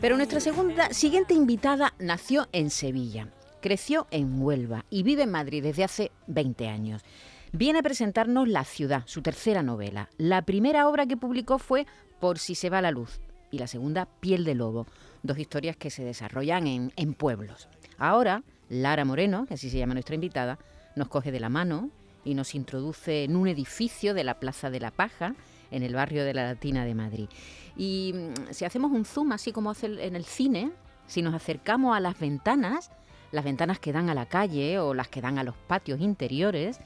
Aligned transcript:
Pero 0.00 0.16
nuestra 0.16 0.38
segunda, 0.38 0.92
siguiente 0.92 1.34
invitada 1.34 1.92
nació 1.98 2.46
en 2.52 2.70
Sevilla, 2.70 3.26
creció 3.60 4.06
en 4.12 4.40
Huelva 4.40 4.84
y 4.90 5.02
vive 5.02 5.24
en 5.24 5.32
Madrid 5.32 5.60
desde 5.60 5.82
hace 5.82 6.12
20 6.28 6.68
años. 6.68 7.02
Viene 7.50 7.80
a 7.80 7.82
presentarnos 7.82 8.46
La 8.46 8.62
ciudad, 8.62 9.02
su 9.06 9.22
tercera 9.22 9.64
novela. 9.64 10.08
La 10.16 10.42
primera 10.42 10.88
obra 10.88 11.06
que 11.06 11.16
publicó 11.16 11.58
fue 11.58 11.84
Por 12.20 12.38
si 12.38 12.54
se 12.54 12.70
va 12.70 12.80
la 12.80 12.92
luz 12.92 13.20
y 13.50 13.58
la 13.58 13.66
segunda 13.66 14.06
Piel 14.06 14.44
de 14.44 14.54
lobo, 14.54 14.86
dos 15.24 15.38
historias 15.38 15.76
que 15.76 15.90
se 15.90 16.04
desarrollan 16.04 16.68
en, 16.68 16.92
en 16.94 17.14
pueblos. 17.14 17.68
Ahora, 17.96 18.44
Lara 18.68 19.04
Moreno, 19.04 19.46
que 19.46 19.54
así 19.54 19.68
se 19.68 19.78
llama 19.78 19.94
nuestra 19.94 20.14
invitada, 20.14 20.60
nos 20.94 21.08
coge 21.08 21.32
de 21.32 21.40
la 21.40 21.48
mano 21.48 21.90
y 22.24 22.34
nos 22.34 22.54
introduce 22.54 23.24
en 23.24 23.34
un 23.34 23.48
edificio 23.48 24.14
de 24.14 24.22
la 24.22 24.38
Plaza 24.38 24.70
de 24.70 24.78
la 24.78 24.92
Paja, 24.92 25.34
en 25.70 25.82
el 25.82 25.94
barrio 25.94 26.24
de 26.24 26.34
la 26.34 26.44
Latina 26.44 26.84
de 26.84 26.94
Madrid. 26.94 27.28
Y 27.76 28.14
mm, 28.14 28.52
si 28.52 28.64
hacemos 28.64 28.92
un 28.92 29.04
zoom, 29.04 29.32
así 29.32 29.52
como 29.52 29.70
hace 29.70 29.86
en 29.86 30.16
el 30.16 30.24
cine, 30.24 30.72
si 31.06 31.22
nos 31.22 31.34
acercamos 31.34 31.96
a 31.96 32.00
las 32.00 32.18
ventanas, 32.18 32.90
las 33.32 33.44
ventanas 33.44 33.78
que 33.78 33.92
dan 33.92 34.10
a 34.10 34.14
la 34.14 34.26
calle 34.26 34.78
o 34.78 34.94
las 34.94 35.08
que 35.08 35.20
dan 35.20 35.38
a 35.38 35.44
los 35.44 35.54
patios 35.54 36.00
interiores, 36.00 36.80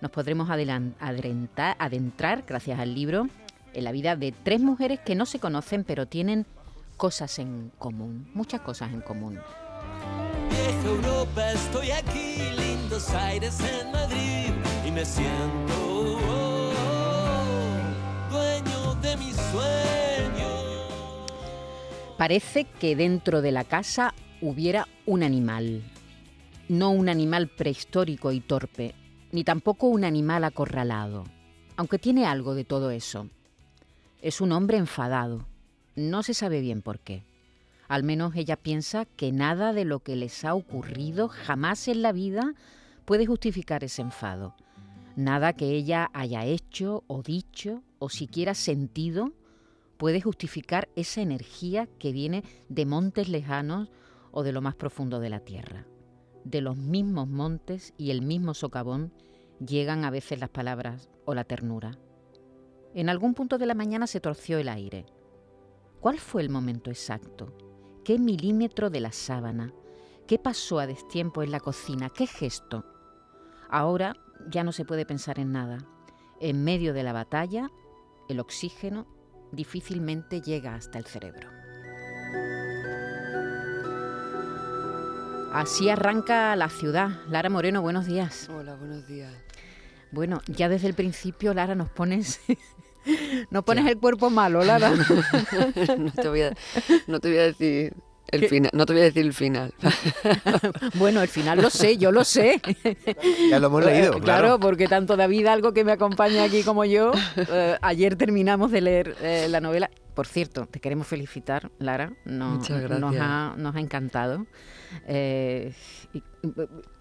nos 0.00 0.10
podremos 0.10 0.48
adentrar, 0.50 2.44
gracias 2.46 2.78
al 2.78 2.94
libro, 2.94 3.28
en 3.72 3.84
la 3.84 3.92
vida 3.92 4.16
de 4.16 4.32
tres 4.32 4.60
mujeres 4.60 4.98
que 5.00 5.14
no 5.14 5.26
se 5.26 5.38
conocen 5.38 5.84
pero 5.84 6.06
tienen 6.06 6.46
cosas 6.96 7.38
en 7.38 7.70
común, 7.78 8.28
muchas 8.34 8.60
cosas 8.60 8.92
en 8.92 9.00
común. 9.00 9.38
Vieja 10.50 10.88
Europa, 10.88 11.52
estoy 11.52 11.90
aquí, 11.90 12.36
lindos 12.56 13.10
aires 13.10 13.58
en 13.60 13.92
Madrid 13.92 14.52
y 14.86 14.90
me 14.90 15.04
siento 15.04 15.80
dueño 15.80 16.49
de 19.02 19.16
mi 19.16 19.32
sueño. 19.32 20.48
Parece 22.16 22.64
que 22.64 22.96
dentro 22.96 23.42
de 23.42 23.52
la 23.52 23.64
casa 23.64 24.14
hubiera 24.40 24.86
un 25.06 25.22
animal, 25.22 25.82
no 26.68 26.90
un 26.90 27.08
animal 27.08 27.48
prehistórico 27.48 28.32
y 28.32 28.40
torpe, 28.40 28.94
ni 29.32 29.44
tampoco 29.44 29.86
un 29.86 30.04
animal 30.04 30.44
acorralado, 30.44 31.24
aunque 31.76 31.98
tiene 31.98 32.26
algo 32.26 32.54
de 32.54 32.64
todo 32.64 32.90
eso. 32.90 33.28
Es 34.22 34.40
un 34.40 34.52
hombre 34.52 34.76
enfadado, 34.76 35.46
no 35.96 36.22
se 36.22 36.34
sabe 36.34 36.60
bien 36.60 36.82
por 36.82 37.00
qué. 37.00 37.24
Al 37.88 38.04
menos 38.04 38.36
ella 38.36 38.56
piensa 38.56 39.04
que 39.04 39.32
nada 39.32 39.72
de 39.72 39.84
lo 39.84 40.00
que 40.00 40.14
les 40.14 40.44
ha 40.44 40.54
ocurrido 40.54 41.28
jamás 41.28 41.88
en 41.88 42.02
la 42.02 42.12
vida 42.12 42.54
puede 43.04 43.26
justificar 43.26 43.82
ese 43.82 44.02
enfado. 44.02 44.54
Nada 45.16 45.52
que 45.52 45.70
ella 45.70 46.10
haya 46.12 46.44
hecho 46.44 47.04
o 47.06 47.22
dicho 47.22 47.82
o 47.98 48.08
siquiera 48.08 48.54
sentido 48.54 49.32
puede 49.96 50.20
justificar 50.20 50.88
esa 50.96 51.20
energía 51.20 51.86
que 51.98 52.12
viene 52.12 52.42
de 52.68 52.86
montes 52.86 53.28
lejanos 53.28 53.90
o 54.30 54.42
de 54.42 54.52
lo 54.52 54.62
más 54.62 54.74
profundo 54.74 55.20
de 55.20 55.28
la 55.28 55.40
tierra. 55.40 55.86
De 56.44 56.60
los 56.60 56.76
mismos 56.76 57.28
montes 57.28 57.92
y 57.98 58.10
el 58.10 58.22
mismo 58.22 58.54
socavón 58.54 59.12
llegan 59.64 60.04
a 60.04 60.10
veces 60.10 60.40
las 60.40 60.48
palabras 60.48 61.10
o 61.26 61.34
la 61.34 61.44
ternura. 61.44 61.98
En 62.94 63.08
algún 63.08 63.34
punto 63.34 63.58
de 63.58 63.66
la 63.66 63.74
mañana 63.74 64.06
se 64.06 64.20
torció 64.20 64.58
el 64.58 64.68
aire. 64.68 65.06
¿Cuál 66.00 66.18
fue 66.18 66.40
el 66.40 66.48
momento 66.48 66.90
exacto? 66.90 67.52
¿Qué 68.04 68.18
milímetro 68.18 68.88
de 68.88 69.00
la 69.00 69.12
sábana? 69.12 69.74
¿Qué 70.26 70.38
pasó 70.38 70.78
a 70.78 70.86
destiempo 70.86 71.42
en 71.42 71.50
la 71.50 71.60
cocina? 71.60 72.08
¿Qué 72.08 72.26
gesto? 72.26 72.86
Ahora 73.68 74.16
ya 74.48 74.64
no 74.64 74.72
se 74.72 74.84
puede 74.84 75.06
pensar 75.06 75.38
en 75.38 75.52
nada. 75.52 75.78
En 76.40 76.64
medio 76.64 76.94
de 76.94 77.02
la 77.02 77.12
batalla, 77.12 77.70
el 78.28 78.40
oxígeno 78.40 79.06
difícilmente 79.52 80.40
llega 80.40 80.74
hasta 80.74 80.98
el 80.98 81.04
cerebro. 81.04 81.48
Así 85.52 85.90
arranca 85.90 86.54
la 86.54 86.68
ciudad. 86.68 87.10
Lara 87.28 87.50
Moreno, 87.50 87.82
buenos 87.82 88.06
días. 88.06 88.48
Hola, 88.48 88.76
buenos 88.76 89.06
días. 89.06 89.34
Bueno, 90.12 90.40
ya 90.46 90.68
desde 90.68 90.86
el 90.86 90.94
principio, 90.94 91.54
Lara, 91.54 91.74
nos 91.74 91.90
pones... 91.90 92.40
No 93.48 93.64
pones 93.64 93.86
el 93.86 93.98
cuerpo 93.98 94.28
malo, 94.28 94.62
Lara. 94.62 94.90
no, 95.98 96.12
te 96.12 96.28
voy 96.28 96.42
a, 96.42 96.54
no 97.06 97.18
te 97.18 97.28
voy 97.28 97.38
a 97.38 97.42
decir 97.44 97.94
el 98.30 98.48
final, 98.48 98.70
no 98.74 98.86
te 98.86 98.92
voy 98.92 99.02
a 99.02 99.04
decir 99.04 99.24
el 99.24 99.34
final. 99.34 99.74
bueno, 100.94 101.22
el 101.22 101.28
final 101.28 101.60
lo 101.60 101.70
sé, 101.70 101.96
yo 101.96 102.12
lo 102.12 102.24
sé. 102.24 102.60
Ya 103.50 103.58
lo 103.58 103.66
hemos 103.68 103.84
leído. 103.84 104.12
claro. 104.12 104.24
claro, 104.24 104.60
porque 104.60 104.86
tanto 104.86 105.16
David, 105.16 105.46
algo 105.46 105.72
que 105.72 105.84
me 105.84 105.92
acompaña 105.92 106.44
aquí 106.44 106.62
como 106.62 106.84
yo, 106.84 107.12
eh, 107.36 107.76
ayer 107.82 108.16
terminamos 108.16 108.70
de 108.70 108.80
leer 108.80 109.16
eh, 109.22 109.46
la 109.48 109.60
novela. 109.60 109.90
Por 110.14 110.26
cierto, 110.26 110.66
te 110.66 110.80
queremos 110.80 111.06
felicitar, 111.06 111.70
Lara. 111.78 112.12
Muchas 112.24 112.80
gracias. 112.80 113.00
Nos 113.00 113.16
ha, 113.18 113.54
nos 113.56 113.74
ha 113.74 113.80
encantado. 113.80 114.46
Eh, 115.06 115.72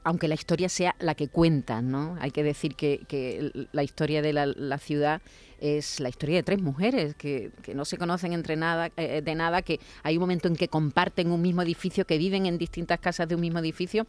aunque 0.03 0.27
la 0.27 0.35
historia 0.35 0.69
sea 0.69 0.95
la 0.99 1.15
que 1.15 1.27
cuentan, 1.27 1.91
¿no? 1.91 2.17
Hay 2.19 2.31
que 2.31 2.43
decir 2.43 2.75
que, 2.75 3.67
la 3.71 3.83
historia 3.83 4.21
de 4.21 4.33
la, 4.33 4.77
ciudad 4.77 5.21
es 5.59 5.99
la 5.99 6.09
historia 6.09 6.37
de 6.37 6.43
tres 6.43 6.61
mujeres 6.61 7.15
que, 7.15 7.51
no 7.73 7.85
se 7.85 7.97
conocen 7.97 8.33
entre 8.33 8.55
nada, 8.55 8.91
eh, 8.97 9.21
de 9.23 9.35
nada, 9.35 9.61
que 9.61 9.79
hay 10.03 10.17
un 10.17 10.21
momento 10.21 10.47
en 10.47 10.55
que 10.55 10.67
comparten 10.67 11.31
un 11.31 11.41
mismo 11.41 11.61
edificio, 11.61 12.05
que 12.05 12.17
viven 12.17 12.45
en 12.45 12.57
distintas 12.57 12.99
casas 12.99 13.27
de 13.27 13.35
un 13.35 13.41
mismo 13.41 13.59
edificio 13.59 14.07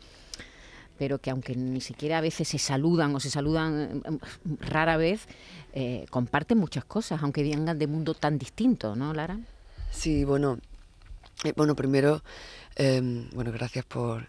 pero 0.99 1.19
que 1.19 1.31
aunque 1.31 1.57
ni 1.57 1.81
siquiera 1.81 2.19
a 2.19 2.21
veces 2.21 2.47
se 2.47 2.59
saludan 2.59 3.15
o 3.15 3.21
se 3.21 3.31
saludan 3.31 4.03
eh, 4.05 4.19
rara 4.61 4.99
vez, 4.99 5.29
eh, 5.73 6.05
comparten 6.11 6.59
muchas 6.59 6.85
cosas, 6.85 7.23
aunque 7.23 7.43
vengan 7.43 7.79
de 7.79 7.87
mundo 7.87 8.13
tan 8.13 8.37
distinto, 8.37 8.95
¿no, 8.95 9.15
Lara? 9.15 9.41
Sí, 9.91 10.25
bueno, 10.25 10.59
bueno, 11.57 11.75
primero, 11.75 12.23
bueno, 13.33 13.51
gracias 13.51 13.87
por, 13.87 14.29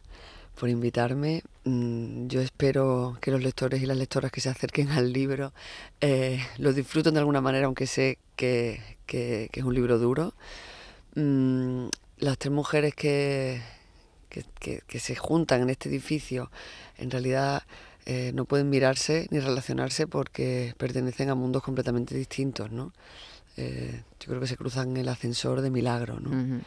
por 0.56 0.70
invitarme. 0.70 1.44
Mm, 1.64 2.28
yo 2.28 2.42
espero 2.42 3.18
que 3.22 3.32
los 3.32 3.42
lectores 3.42 3.82
y 3.82 3.86
las 3.86 3.98
lectoras 3.98 4.32
que 4.32 4.42
se 4.42 4.50
acerquen 4.50 4.90
al 4.90 5.12
libro 5.14 5.54
eh, 6.02 6.40
lo 6.58 6.74
disfruten 6.74 7.14
de 7.14 7.20
alguna 7.20 7.42
manera, 7.42 7.66
aunque 7.66 7.88
sé 7.88 8.18
que, 8.36 8.98
es 9.08 9.64
un 9.64 9.74
libro 9.74 9.98
duro. 9.98 10.34
Mm, 11.16 11.88
las 12.20 12.38
tres 12.38 12.52
mujeres 12.52 12.94
que, 12.96 13.62
que, 14.30 15.00
se 15.00 15.16
juntan 15.16 15.62
en 15.62 15.70
este 15.70 15.90
edificio 15.90 16.52
en 16.98 17.12
realidad 17.12 17.64
eh, 18.06 18.32
no 18.34 18.46
pueden 18.46 18.70
mirarse 18.70 19.28
ni 19.32 19.40
relacionarse 19.40 20.08
porque 20.08 20.74
pertenecen 20.78 21.30
a 21.30 21.36
mundos 21.36 21.64
completamente 21.64 22.16
distintos. 22.16 22.72
¿no? 22.72 22.94
Eh, 23.58 24.04
yo 24.20 24.28
creo 24.28 24.40
que 24.40 24.48
se 24.48 24.58
cruzan 24.58 24.96
el 24.98 25.10
ascensor 25.10 25.62
de 25.62 25.70
milagro. 25.70 26.20
¿no? 26.20 26.62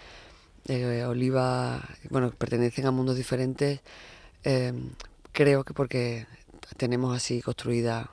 Eh, 0.67 1.05
Oliva, 1.05 1.83
bueno, 2.11 2.31
pertenecen 2.31 2.87
a 2.87 2.91
mundos 2.91 3.17
diferentes, 3.17 3.81
em, 4.43 4.91
creo 5.33 5.65
que 5.65 5.75
porque 5.75 6.27
tenemos 6.77 7.15
así 7.15 7.43
construida 7.43 8.11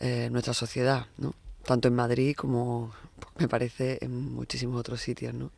eh, 0.00 0.28
nuestra 0.30 0.54
sociedad, 0.54 1.06
¿no? 1.18 1.34
Tanto 1.64 1.88
en 1.88 1.94
Madrid 1.94 2.34
como 2.36 2.92
me 3.38 3.48
parece 3.48 3.98
en 4.00 4.34
muchísimos 4.34 4.78
otros 4.78 5.00
sitios, 5.00 5.34
¿no? 5.34 5.50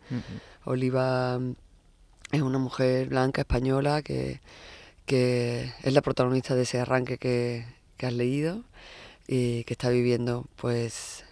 Oliva 0.65 1.39
es 2.33 2.43
una 2.43 2.59
mujer 2.59 3.09
blanca 3.09 3.43
española 3.43 4.03
que, 4.03 4.41
que 5.07 5.73
es 5.83 5.93
la 5.93 6.03
protagonista 6.03 6.55
de 6.55 6.63
ese 6.63 6.81
arranque 6.81 7.19
que, 7.19 7.67
que 7.97 8.07
has 8.07 8.13
leído 8.13 8.65
y 9.27 9.65
que 9.65 9.75
está 9.75 9.91
viviendo 9.91 10.47
pues 10.57 11.25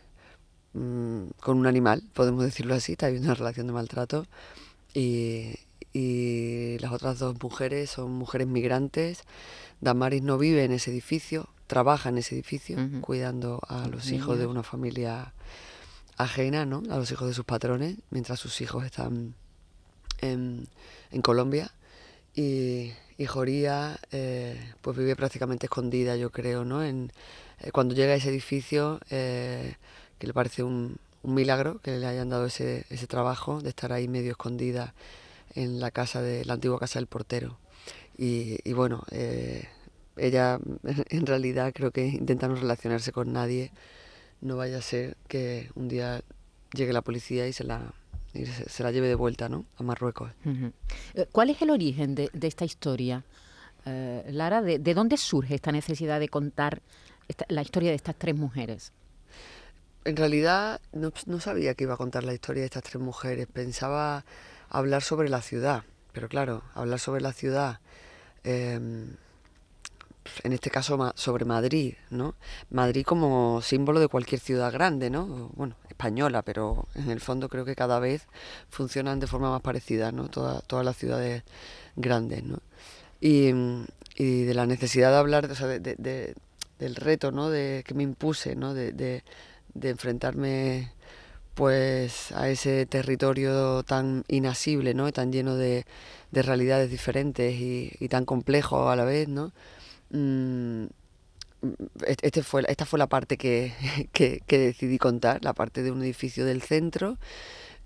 mm, 0.74 1.28
con 1.41 1.59
un 1.59 1.66
animal, 1.66 2.03
podemos 2.14 2.44
decirlo 2.44 2.74
así, 2.74 2.92
está 2.92 3.06
viviendo 3.06 3.28
una 3.28 3.34
relación 3.36 3.66
de 3.66 3.72
maltrato 3.72 4.26
y, 4.94 5.58
las 6.80 6.92
otras 6.92 7.19
dos 7.19 7.36
mujeres 7.41 7.91
son 7.91 8.12
mujeres 8.12 8.47
migrantes. 8.47 9.22
Damaris 9.80 10.22
no 10.22 10.38
vive 10.38 10.64
en 10.64 10.72
ese 10.72 10.91
edificio, 10.91 11.48
trabaja 11.66 12.08
en 12.08 12.19
ese 12.19 12.34
edificio, 12.34 12.76
cuidando 13.00 13.60
a 13.69 13.88
los 13.88 14.10
hijos 14.10 14.38
de 14.38 14.47
una 14.47 14.62
familia 14.62 15.32
ajena, 16.16 16.64
¿no? 16.66 16.82
A 16.91 16.98
los 16.98 17.10
hijos 17.10 17.28
de 17.28 17.34
sus 17.34 17.44
patrones, 17.44 17.97
mientras 18.10 18.41
sus 18.41 18.60
hijos 18.60 18.84
están 18.84 19.34
en, 20.20 20.68
Colombia. 21.22 21.72
Y, 22.34 22.92
y 23.18 23.27
Joría, 23.27 23.98
eh, 24.10 24.72
pues 24.80 24.97
vive 24.97 25.15
prácticamente 25.16 25.66
escondida, 25.66 26.16
yo 26.16 26.30
creo, 26.30 26.65
¿no? 26.65 26.83
En, 26.83 27.12
eh, 27.60 27.71
cuando 27.71 27.94
llega 27.94 28.12
a 28.12 28.16
ese 28.16 28.30
edificio, 28.30 29.00
eh, 29.10 29.77
que 30.18 30.27
le 30.27 30.33
parece 30.33 30.62
un, 30.62 30.97
un 31.22 31.34
milagro 31.34 31.80
que 31.80 31.98
le 31.98 32.07
hayan 32.07 32.28
dado 32.28 32.47
ese, 32.47 32.84
ese 32.91 33.07
trabajo 33.07 33.60
de 33.60 33.71
estar 33.71 33.92
ahí 33.92 34.09
medio 34.09 34.33
escondida 34.33 34.95
en 35.54 35.80
la 35.80 35.91
casa 35.91 36.22
de 36.22 36.45
la 36.45 36.54
antigua 36.54 36.78
casa 36.78 36.98
del 36.98 37.07
portero. 37.07 37.59
Y, 38.16 38.72
bueno, 38.72 39.03
eh, 39.10 39.69
ella 40.16 40.59
en 41.10 41.27
realidad 41.27 41.72
creo 41.74 41.91
que 41.91 42.07
intenta 42.07 42.48
no 42.48 42.54
relacionarse 42.54 43.13
con 43.13 43.33
nadie. 43.33 43.72
No 44.41 44.57
vaya 44.57 44.78
a 44.78 44.83
ser 44.83 45.16
que 45.28 45.71
un 45.74 45.89
día 45.89 46.22
llegue 46.74 46.92
la 46.92 47.03
policía 47.03 47.47
y 47.47 47.53
se 47.53 47.65
la, 47.65 47.95
se, 48.33 48.83
la 48.83 48.91
lleve 48.91 49.09
de 49.09 49.15
vuelta 49.15 49.48
¿no? 49.48 49.65
a 49.77 49.83
Marruecos. 49.83 50.33
Eh, 51.15 51.27
¿Cuál 51.30 51.51
es 51.51 51.63
el 51.63 51.71
origen 51.71 52.15
de, 52.15 52.30
esta 52.41 52.65
historia, 52.65 53.25
eh, 53.86 54.25
Lara? 54.30 54.63
De, 54.63 54.95
dónde 54.95 55.16
surge 55.16 55.54
esta 55.54 55.71
necesidad 55.71 56.18
de 56.18 56.28
contar 56.28 56.83
la 57.48 57.63
historia 57.63 57.91
de 57.91 57.97
estas 57.97 58.16
tres 58.16 58.36
mujeres? 58.36 58.92
En 60.04 60.16
realidad 60.16 60.81
no, 60.93 61.13
sabía 61.41 61.75
que 61.75 61.84
iba 61.84 61.95
a 61.95 61.97
contar 61.97 62.25
la 62.25 62.34
historia 62.34 62.63
de 62.63 62.66
estas 62.66 62.83
tres 62.83 63.03
mujeres. 63.03 63.47
Pensaba 63.53 64.25
hablar 64.69 65.03
sobre 65.03 65.28
la 65.28 65.43
ciudad. 65.43 65.84
Pero 66.13 66.28
claro, 66.28 66.63
hablar 66.75 66.99
sobre 66.99 67.22
la 67.22 67.33
ciudad, 67.33 67.81
em, 68.45 69.16
en 70.45 70.53
este 70.53 70.71
caso 70.71 71.13
sobre 71.16 71.45
Madrid, 71.45 71.95
¿no? 72.10 72.34
Madrid 72.71 73.04
como 73.04 73.63
símbolo 73.63 73.99
de 74.01 74.09
cualquier 74.09 74.41
ciudad 74.41 74.72
grande, 74.72 75.10
¿no? 75.10 75.51
Bueno, 75.54 75.77
española, 75.89 76.43
pero 76.43 76.89
en 76.95 77.10
el 77.10 77.21
fondo 77.21 77.49
creo 77.49 77.65
que 77.65 77.75
cada 77.75 77.99
vez 77.99 78.27
funcionan 78.69 79.21
de 79.21 79.27
forma 79.27 79.51
más 79.51 79.63
parecida, 79.63 80.13
¿no? 80.13 80.28
todas 80.28 80.84
las 80.84 80.97
ciudades 80.97 81.45
grandes, 81.97 82.45
¿no? 82.45 82.59
Y, 83.21 83.53
de 84.19 84.54
la 84.54 84.66
necesidad 84.66 85.10
de 85.10 85.16
hablar, 85.16 85.51
o 85.51 85.54
sea, 85.54 85.66
de, 85.66 86.34
del 86.78 86.97
reto, 86.97 87.33
¿no? 87.33 87.51
De, 87.51 87.84
que 87.87 87.95
me 87.95 88.03
impuse, 88.03 88.57
¿no? 88.57 88.75
De, 88.75 89.22
de, 89.74 89.91
enfrentarme 89.91 90.92
pues 91.54 92.33
a 92.33 92.48
ese 92.48 92.86
territorio 92.86 93.83
tan 93.83 94.24
inasible, 94.28 94.95
¿no? 94.95 95.13
tan 95.13 95.33
lleno 95.33 95.57
de, 95.57 95.84
de 96.30 96.42
realidades 96.42 96.91
diferentes 96.91 97.54
y, 97.54 97.92
y, 98.01 98.09
tan 98.09 98.24
complejo 98.24 98.89
a 98.89 98.97
la 98.97 99.04
vez, 99.04 99.28
¿no? 99.28 99.53
Mm, 100.10 100.86
este 102.07 102.42
fue, 102.42 102.65
esta 102.69 102.84
fue 102.86 102.98
la 102.98 103.07
parte 103.07 103.36
que, 103.39 103.72
que, 104.13 104.59
decidí 104.59 104.98
contar, 104.98 105.45
la 105.45 105.53
parte 105.53 105.83
de 105.83 105.91
un 105.91 106.03
edificio 106.03 106.45
del 106.45 106.63
centro 106.63 107.18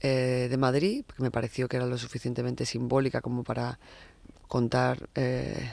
eh, 0.01 0.49
de 0.51 0.57
Madrid, 0.57 1.05
que 1.17 1.23
me 1.23 1.31
pareció 1.31 1.69
que 1.69 1.77
era 1.77 1.87
lo 1.87 1.99
suficientemente 1.99 2.67
simbólica 2.67 3.21
como 3.21 3.45
para 3.45 3.79
contar, 4.49 5.09
eh, 5.15 5.73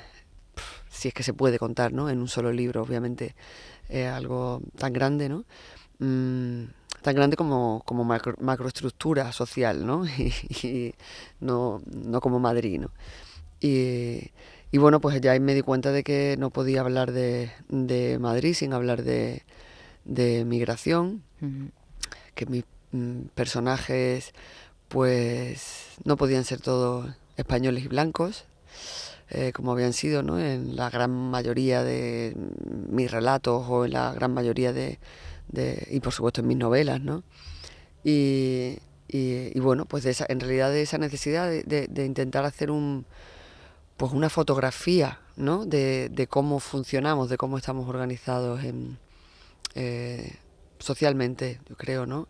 si 0.89 1.09
es 1.09 1.13
que 1.13 1.24
se 1.24 1.33
puede 1.33 1.59
contar, 1.59 1.94
¿no? 1.94 2.09
En 2.09 2.19
un 2.19 2.27
solo 2.27 2.51
libro, 2.51 2.83
obviamente, 2.83 3.36
algo 4.12 4.62
tan 4.77 4.92
grande, 4.94 5.30
¿no? 5.30 5.45
Mm, 6.00 6.66
tan 7.01 7.16
grande 7.16 7.36
como, 7.36 7.84
como 7.86 8.04
macroestructura 8.06 9.31
social, 9.31 9.86
¿no? 9.86 10.06
Y, 10.63 10.94
no, 11.40 11.81
no, 11.86 12.22
como 12.22 12.40
Madrid, 12.40 12.80
¿no? 12.80 12.92
Y, 13.60 14.31
y, 14.72 14.78
bueno, 14.78 15.00
pues 15.00 15.22
ya 15.22 15.31
ahí 15.31 15.40
me 15.40 15.54
di 15.56 15.62
cuenta 15.62 15.92
de 15.92 16.04
que 16.04 16.36
no 16.38 16.50
podía 16.50 16.81
hablar 16.81 17.12
de, 17.12 17.51
de 17.69 18.19
Madrid 18.19 18.54
sin 18.54 18.74
hablar 18.74 19.04
de, 19.04 19.44
de 20.06 20.45
migración, 20.45 21.24
que 22.36 22.45
mis 22.45 22.63
mm, 22.92 23.28
personajes 23.36 24.34
pues 24.88 25.88
no 26.04 26.18
podían 26.18 26.44
ser 26.44 26.62
todos 26.62 27.10
españoles 27.38 27.84
y 27.86 27.88
blancos, 27.88 28.45
eh, 29.30 29.51
como 29.54 29.72
habían 29.72 29.94
sido 29.94 30.22
¿no? 30.22 30.40
en 30.40 30.75
la 30.75 30.90
gran 30.90 31.12
mayoría 31.12 31.84
de 31.84 32.36
mis 32.90 33.10
relatos 33.10 33.66
o 33.68 33.86
en 33.86 33.94
la 33.94 34.13
gran 34.13 34.34
mayoría 34.34 34.72
de, 34.72 35.00
y 35.89 36.00
por 36.00 36.13
supuesto 36.13 36.41
en 36.41 36.47
mis 36.47 36.57
novelas, 36.57 37.01
¿no? 37.01 37.23
Y, 38.03 38.79
y, 39.07 39.59
bueno, 39.59 39.85
pues 39.85 40.03
de 40.03 40.11
esa, 40.11 40.25
en 40.27 40.39
realidad 40.39 40.71
de 40.71 40.81
esa 40.81 40.97
necesidad 40.97 41.50
de, 41.50 41.88
de, 41.88 42.05
intentar 42.05 42.45
hacer 42.45 42.71
un, 42.71 43.05
pues 43.97 44.11
una 44.11 44.29
fotografía, 44.29 45.19
¿no? 45.35 45.65
De, 45.65 46.09
de, 46.09 46.27
cómo 46.27 46.59
funcionamos, 46.59 47.29
de 47.29 47.38
cómo 47.38 47.57
estamos 47.57 47.88
organizados 47.88 48.63
en, 48.63 48.97
eh, 49.75 50.35
socialmente, 50.79 51.59
yo 51.69 51.75
creo, 51.77 52.06
¿no? 52.06 52.27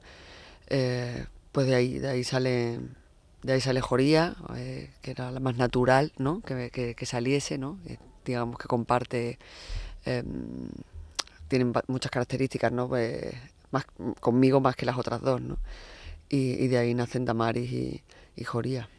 Eh, 0.67 1.25
pues 1.51 1.67
de 1.67 1.75
ahí, 1.75 1.99
de 1.99 2.09
ahí 2.09 2.23
sale 2.23 2.79
de 3.43 3.53
ahí 3.53 3.61
sale 3.61 3.81
Joría, 3.81 4.35
eh, 4.55 4.89
que 5.01 5.11
era 5.11 5.29
la 5.31 5.39
más 5.39 5.57
natural, 5.57 6.13
¿no? 6.17 6.41
Que, 6.41 6.71
que, 6.71 7.05
saliese, 7.05 7.57
¿no? 7.57 7.77
digamos 8.25 8.57
que 8.57 8.69
comparte 8.69 9.37
em, 10.05 10.69
tienen 11.53 11.71
muchas 11.87 12.11
características, 12.11 12.71
¿no? 12.71 12.87
Pues, 12.87 13.31
más, 13.69 13.85
conmigo 14.19 14.59
más 14.59 14.75
que 14.75 14.87
las 14.87 14.97
otras 14.97 15.21
dos, 15.21 15.39
¿no? 15.39 15.59
Y, 16.27 16.67
de 16.67 16.79
ahí 16.79 16.95
nacen 16.95 17.25
Damaris 17.25 17.71
y, 17.71 18.03
y 18.35 18.43
Joría. 18.43 18.89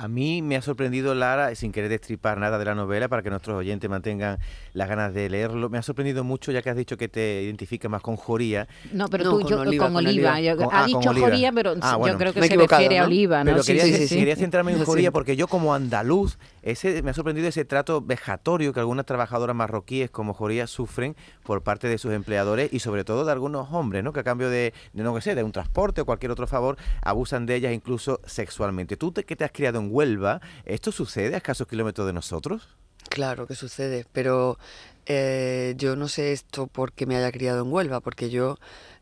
A 0.00 0.06
mí 0.06 0.42
me 0.42 0.54
ha 0.54 0.62
sorprendido, 0.62 1.12
Lara, 1.12 1.52
sin 1.56 1.72
querer 1.72 1.90
destripar 1.90 2.38
nada 2.38 2.56
de 2.56 2.64
la 2.64 2.76
novela 2.76 3.08
para 3.08 3.20
que 3.20 3.30
nuestros 3.30 3.56
oyentes 3.56 3.90
mantengan 3.90 4.38
las 4.72 4.88
ganas 4.88 5.12
de 5.12 5.28
leerlo. 5.28 5.68
Me 5.68 5.78
ha 5.78 5.82
sorprendido 5.82 6.22
mucho, 6.22 6.52
ya 6.52 6.62
que 6.62 6.70
has 6.70 6.76
dicho 6.76 6.96
que 6.96 7.08
te 7.08 7.42
identificas 7.42 7.90
más 7.90 8.00
con 8.00 8.14
Joría. 8.14 8.68
No, 8.92 9.08
pero 9.08 9.24
tú, 9.24 9.40
con 9.40 9.48
yo 9.48 9.60
Oliva, 9.60 9.86
con 9.86 9.96
Oliva. 9.96 10.36
ha 10.36 10.86
dicho 10.86 11.12
Joría, 11.12 11.50
pero 11.50 11.74
ah, 11.80 11.98
yo 12.06 12.16
creo 12.16 12.32
que 12.32 12.46
se 12.46 12.56
refiere 12.56 13.00
a 13.00 13.06
Oliva, 13.06 13.42
¿no? 13.42 13.50
Pero 13.50 13.64
quería, 13.64 14.08
quería 14.08 14.36
centrarme 14.36 14.72
en 14.72 14.84
Joría 14.84 15.10
porque 15.10 15.34
yo, 15.34 15.48
como 15.48 15.74
andaluz, 15.74 16.38
ese, 16.62 17.02
me 17.02 17.10
ha 17.10 17.14
sorprendido 17.14 17.48
ese 17.48 17.64
trato 17.64 18.00
vejatorio 18.00 18.72
que 18.72 18.78
algunas 18.78 19.04
trabajadoras 19.04 19.56
marroquíes 19.56 20.10
como 20.10 20.32
Joría 20.32 20.68
sufren 20.68 21.16
por 21.42 21.64
parte 21.64 21.88
de 21.88 21.98
sus 21.98 22.12
empleadores 22.12 22.72
y 22.72 22.78
sobre 22.78 23.02
todo 23.02 23.24
de 23.24 23.32
algunos 23.32 23.72
hombres, 23.72 24.04
¿no? 24.04 24.12
Que 24.12 24.20
a 24.20 24.24
cambio 24.24 24.48
de, 24.48 24.72
de 24.92 25.02
no 25.02 25.12
que 25.12 25.22
sé, 25.22 25.34
de 25.34 25.42
un 25.42 25.50
transporte 25.50 26.02
o 26.02 26.06
cualquier 26.06 26.30
otro 26.30 26.46
favor, 26.46 26.76
abusan 27.02 27.46
de 27.46 27.56
ellas 27.56 27.72
incluso 27.72 28.20
sexualmente. 28.24 28.96
¿Tú 28.96 29.10
te, 29.10 29.24
que 29.24 29.34
te 29.34 29.44
has 29.44 29.50
criado 29.50 29.80
en 29.80 29.87
Huelva, 29.90 30.40
¿esto 30.64 30.92
sucede 30.92 31.34
a 31.34 31.38
escasos 31.38 31.66
kilómetros 31.66 32.06
de 32.06 32.12
nosotros? 32.12 32.68
Claro 33.08 33.46
que 33.46 33.54
sucede, 33.54 34.04
pero 34.12 34.58
eh, 35.06 35.74
yo 35.76 35.96
no 35.96 36.08
sé 36.08 36.32
esto 36.32 36.66
porque 36.66 37.06
me 37.06 37.16
haya 37.16 37.32
criado 37.32 37.64
en 37.64 37.72
Huelva, 37.72 38.00
porque 38.00 38.28
yo 38.28 38.58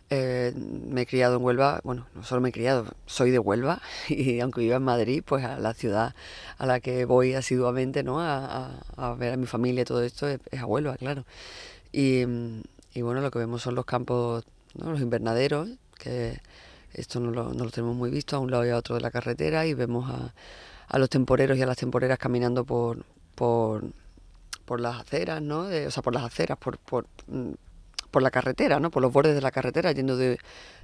eh, 0.09 0.53
me 0.55 1.03
he 1.03 1.07
criado 1.07 1.37
en 1.37 1.43
Huelva, 1.43 1.81
bueno, 1.83 2.07
no 2.15 2.23
solo 2.23 2.41
me 2.41 2.51
he 2.51 2.53
criado, 2.53 2.87
soy 3.07 3.33
de 3.33 3.41
Huelva 3.41 3.83
y 4.09 4.39
aunque 4.41 4.61
viva 4.61 4.77
en 4.77 4.85
Madrid, 4.85 5.23
pues 5.27 5.45
a 5.45 5.59
la 5.59 5.75
ciudad 5.75 6.15
a 6.59 6.67
la 6.67 6.79
que 6.81 7.05
voy 7.05 7.35
asiduamente, 7.35 8.05
¿no? 8.05 8.21
A, 8.21 9.15
ver 9.19 9.35
a 9.35 9.37
mi 9.37 9.47
familia 9.47 9.83
y 9.83 9.85
todo 9.85 10.03
esto 10.03 10.29
es, 10.29 10.41
a 10.59 10.67
Huelva, 10.67 10.97
claro. 10.97 11.25
Y, 11.93 12.25
bueno, 13.03 13.21
lo 13.21 13.31
que 13.31 13.39
vemos 13.39 13.63
son 13.63 13.75
los 13.75 13.85
campos, 13.85 14.45
¿no? 14.75 14.93
los 14.93 15.01
invernaderos, 15.01 15.69
que 15.99 16.41
esto 16.93 17.21
no 17.21 17.31
no 17.31 17.65
lo 17.65 17.71
tenemos 17.71 17.97
muy 17.97 18.11
visto 18.11 18.37
a 18.37 18.39
un 18.39 18.51
lado 18.51 18.67
y 18.67 18.71
a 18.71 18.77
otro 18.77 18.95
de 18.95 19.01
la 19.03 19.11
carretera 19.11 19.67
y 19.67 19.75
vemos 19.75 20.11
a 20.11 20.35
a 20.89 20.99
los 20.99 21.09
temporeros 21.11 21.59
y 21.59 21.63
a 21.63 21.67
las 21.67 21.77
temporeras 21.77 22.19
caminando 22.19 22.65
por, 22.65 23.05
por, 23.35 23.85
por 24.65 24.81
las 24.81 25.01
aceras, 25.01 25.43
¿no? 25.43 25.61
o 25.63 25.91
sea, 25.91 26.03
por 26.03 26.15
las 26.15 26.25
aceras, 26.25 26.59
por, 26.59 26.79
por, 26.79 27.07
mm, 27.27 27.53
por, 28.11 28.23
la 28.23 28.31
carretera, 28.31 28.81
¿no? 28.81 28.91
Por 28.91 29.03
los 29.03 29.13
bordes 29.13 29.35
de 29.35 29.41
la 29.41 29.51
carretera, 29.51 29.93
yendo 29.93 30.17
de, 30.17 30.39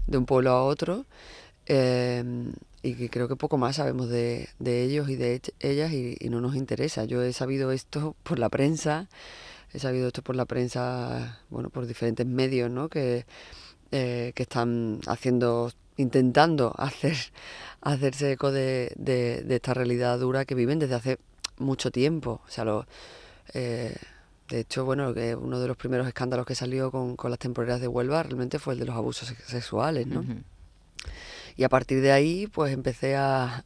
de 0.06 0.18
un 0.18 0.26
pueblo 0.26 0.50
a 0.50 0.64
otro. 0.64 1.06
Eh, 1.66 2.52
y 2.82 2.94
que 2.94 3.10
creo 3.10 3.28
que 3.28 3.36
poco 3.36 3.58
más 3.58 3.76
sabemos 3.76 4.08
de, 4.08 4.48
de 4.58 4.82
ellos 4.82 5.08
y 5.08 5.16
de 5.16 5.40
ellas 5.60 5.92
y, 5.92 6.16
no 6.28 6.40
nos 6.40 6.56
interesa. 6.56 7.04
Yo 7.04 7.22
he 7.22 7.32
sabido 7.32 7.70
esto 7.70 8.16
por 8.24 8.38
la 8.38 8.48
prensa, 8.48 9.08
he 9.72 9.78
sabido 9.78 10.08
esto 10.08 10.22
por 10.22 10.36
la 10.36 10.46
prensa, 10.46 11.40
bueno, 11.50 11.70
por 11.70 11.86
diferentes 11.86 12.26
medios, 12.26 12.70
¿no? 12.70 12.88
Que, 12.88 13.24
eh, 13.92 14.32
que 14.34 14.42
están 14.42 15.00
haciendo 15.06 15.70
intentando 16.02 16.74
hacer, 16.78 17.16
hacerse 17.80 18.32
eco 18.32 18.52
de, 18.52 18.92
de, 18.96 19.44
esta 19.48 19.74
realidad 19.74 20.18
dura 20.18 20.44
que 20.44 20.54
viven 20.54 20.78
desde 20.78 20.94
hace 20.94 21.18
mucho 21.58 21.90
tiempo. 21.90 22.40
O 22.46 22.50
sea, 22.50 22.64
lo, 22.64 22.86
eh, 23.54 23.94
de 24.48 24.60
hecho, 24.60 24.84
bueno, 24.84 25.14
que 25.14 25.34
uno 25.34 25.60
de 25.60 25.68
los 25.68 25.76
primeros 25.76 26.06
escándalos 26.06 26.46
que 26.46 26.54
salió 26.54 26.90
con, 26.90 27.16
con, 27.16 27.30
las 27.30 27.38
temporeras 27.38 27.80
de 27.80 27.88
Huelva 27.88 28.22
realmente 28.22 28.58
fue 28.58 28.74
el 28.74 28.80
de 28.80 28.86
los 28.86 28.96
abusos 28.96 29.34
sexuales, 29.46 30.06
¿no? 30.06 30.24
Y 31.56 31.64
a 31.64 31.68
partir 31.68 32.00
de 32.00 32.12
ahí, 32.12 32.46
pues 32.46 32.72
empecé 32.72 33.16
a, 33.16 33.64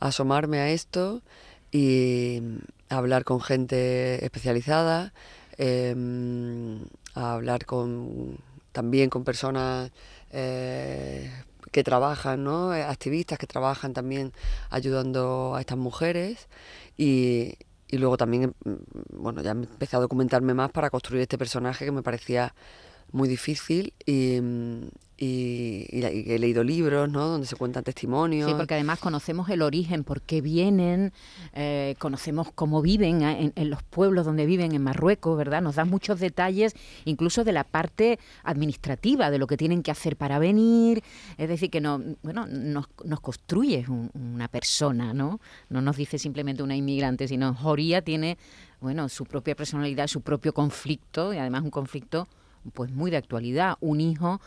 asomarme 0.00 0.58
a 0.58 0.70
esto 0.70 1.22
y 1.70 2.42
a 2.88 2.96
hablar 2.96 3.24
con 3.24 3.40
gente 3.40 4.24
especializada, 4.24 5.12
em, 5.58 6.80
a 7.14 7.34
hablar 7.34 7.66
con 7.66 8.38
también 8.72 9.10
con 9.10 9.24
personas 9.24 9.90
eh, 10.32 11.30
que 11.70 11.84
trabajan, 11.84 12.44
¿no? 12.44 12.74
Eh, 12.74 12.82
activistas 12.82 13.38
que 13.38 13.46
trabajan 13.46 13.92
también 13.92 14.32
ayudando 14.70 15.54
a 15.54 15.60
estas 15.60 15.78
mujeres 15.78 16.48
y, 16.96 17.54
y 17.88 17.98
luego 17.98 18.16
también, 18.16 18.54
mm, 18.64 18.74
bueno, 19.22 19.42
ya 19.42 19.52
empecé 19.52 19.96
a 19.96 20.00
documentarme 20.00 20.54
más 20.54 20.70
para 20.70 20.90
construir 20.90 21.22
este 21.22 21.38
personaje 21.38 21.84
que 21.84 21.92
me 21.92 22.02
parecía 22.02 22.54
muy 23.12 23.28
difícil 23.28 23.92
y, 24.06 24.40
mm, 24.40 24.88
y, 25.20 25.86
he 25.92 26.38
leído 26.38 26.64
libros, 26.64 27.10
¿no? 27.10 27.26
Donde 27.28 27.46
se 27.46 27.54
cuentan 27.54 27.84
testimonios. 27.84 28.48
Sí, 28.48 28.56
porque 28.56 28.74
además 28.74 28.98
conocemos 29.00 29.50
el 29.50 29.60
origen, 29.60 30.02
por 30.02 30.22
qué 30.22 30.40
vienen, 30.40 31.12
eh, 31.52 31.94
conocemos 31.98 32.50
cómo 32.54 32.80
viven 32.80 33.22
en, 33.22 33.70
los 33.70 33.82
pueblos 33.82 34.24
donde 34.24 34.46
viven 34.46 34.72
en 34.72 34.82
Marruecos, 34.82 35.36
¿verdad? 35.36 35.60
Nos 35.60 35.76
dan 35.76 35.90
muchos 35.90 36.20
detalles, 36.20 36.74
incluso 37.04 37.44
de 37.44 37.52
la 37.52 37.64
parte 37.64 38.18
administrativa, 38.44 39.30
de 39.30 39.38
lo 39.38 39.46
que 39.46 39.58
tienen 39.58 39.82
que 39.82 39.90
hacer 39.90 40.16
para 40.16 40.38
venir. 40.38 41.02
Es 41.36 41.50
decir, 41.50 41.70
que 41.70 41.82
no, 41.82 42.02
bueno, 42.22 42.46
nos, 42.46 42.86
nos 43.04 43.20
construye 43.20 43.84
una 44.14 44.48
persona, 44.48 45.12
¿no? 45.12 45.38
No 45.68 45.82
nos 45.82 45.98
dice 45.98 46.18
simplemente 46.18 46.62
una 46.62 46.76
inmigrante, 46.76 47.28
sino 47.28 47.54
Joría 47.54 48.00
tiene, 48.00 48.38
bueno, 48.80 49.10
su 49.10 49.26
propia 49.26 49.54
personalidad, 49.54 50.06
su 50.06 50.22
propio 50.22 50.54
conflicto, 50.54 51.34
y 51.34 51.36
además 51.36 51.62
un 51.62 51.70
conflicto 51.70 52.26
pues 52.72 52.90
muy 52.92 53.10
de 53.10 53.16
actualidad, 53.16 53.76
un 53.80 54.00
hijo 54.00 54.40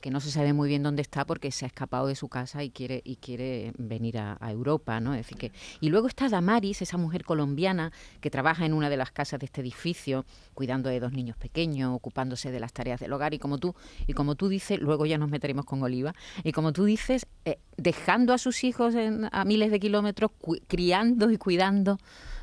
que 0.00 0.10
no 0.10 0.20
se 0.20 0.30
sabe 0.30 0.52
muy 0.52 0.68
bien 0.68 0.82
dónde 0.82 1.02
está 1.02 1.24
porque 1.24 1.50
se 1.50 1.64
ha 1.64 1.68
escapado 1.68 2.06
de 2.06 2.14
su 2.14 2.28
casa 2.28 2.62
y 2.62 2.70
quiere, 2.70 3.02
y 3.04 3.16
quiere 3.16 3.72
venir 3.78 4.18
a, 4.18 4.38
Europa, 4.52 5.00
¿no? 5.00 5.12
decir 5.12 5.38
que, 5.38 5.52
y 5.80 5.88
luego 5.88 6.08
está 6.08 6.28
Damaris, 6.28 6.82
esa 6.82 6.98
mujer 6.98 7.24
colombiana 7.24 7.92
que 8.20 8.30
trabaja 8.30 8.66
en 8.66 8.74
una 8.74 8.90
de 8.90 8.96
las 8.96 9.10
casas 9.10 9.40
de 9.40 9.46
este 9.46 9.60
edificio, 9.60 10.26
cuidando 10.54 10.90
de 10.90 11.00
dos 11.00 11.12
niños 11.12 11.36
pequeños, 11.36 11.94
ocupándose 11.94 12.50
de 12.50 12.60
las 12.60 12.72
tareas 12.72 13.00
del 13.00 13.12
hogar, 13.12 13.32
y 13.34 13.38
como 13.38 13.58
tú, 13.58 13.74
y 14.06 14.12
como 14.12 14.34
tú 14.34 14.48
dices, 14.48 14.80
luego 14.80 15.06
ya 15.06 15.16
nos 15.16 15.30
meteremos 15.30 15.64
con 15.64 15.82
Oliva, 15.82 16.14
y 16.44 16.52
como 16.52 16.72
tú 16.72 16.84
dices, 16.84 17.26
eh, 17.44 17.58
dejando 17.76 18.34
a 18.34 18.38
sus 18.38 18.62
hijos 18.64 18.94
a 19.30 19.44
miles 19.44 19.70
de 19.70 19.80
kilómetros, 19.80 20.32
criando 20.66 21.30
y 21.30 21.38
cuidando 21.38 21.98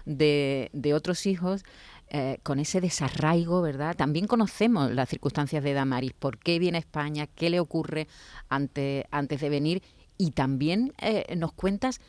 de, 0.05 0.69
de 0.73 0.93
otros 0.93 1.25
hijos, 1.27 1.63
eh, 2.11 2.39
con 2.41 2.59
ese 2.59 2.81
desarraigo, 2.81 3.61
¿verdad? 3.61 3.95
También 3.95 4.25
conocemos 4.25 4.91
las 4.91 5.09
circunstancias 5.09 5.63
de 5.63 5.73
Damaris, 5.73 6.13
por 6.13 6.39
qué 6.39 6.57
viene 6.57 6.77
a 6.77 6.81
España, 6.81 7.27
qué 7.27 7.49
le 7.49 7.59
ocurre 7.59 8.07
antes, 8.49 9.05
de 9.11 9.49
venir 9.49 9.83
y 10.17 10.31
también 10.31 10.93
eh, 10.99 11.35
nos 11.35 11.53
cuentas 11.53 12.01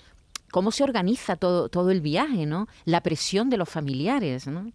cómo 0.51 0.73
se 0.73 0.85
organiza 0.85 1.37
todo, 1.37 1.69
todo 1.69 1.91
el 1.91 2.01
viaje, 2.01 2.47
¿no? 2.47 2.67
La 2.87 3.03
presión 3.03 3.51
de 3.51 3.59
los 3.59 3.69
familiares, 3.69 4.47
¿no? 4.47 4.73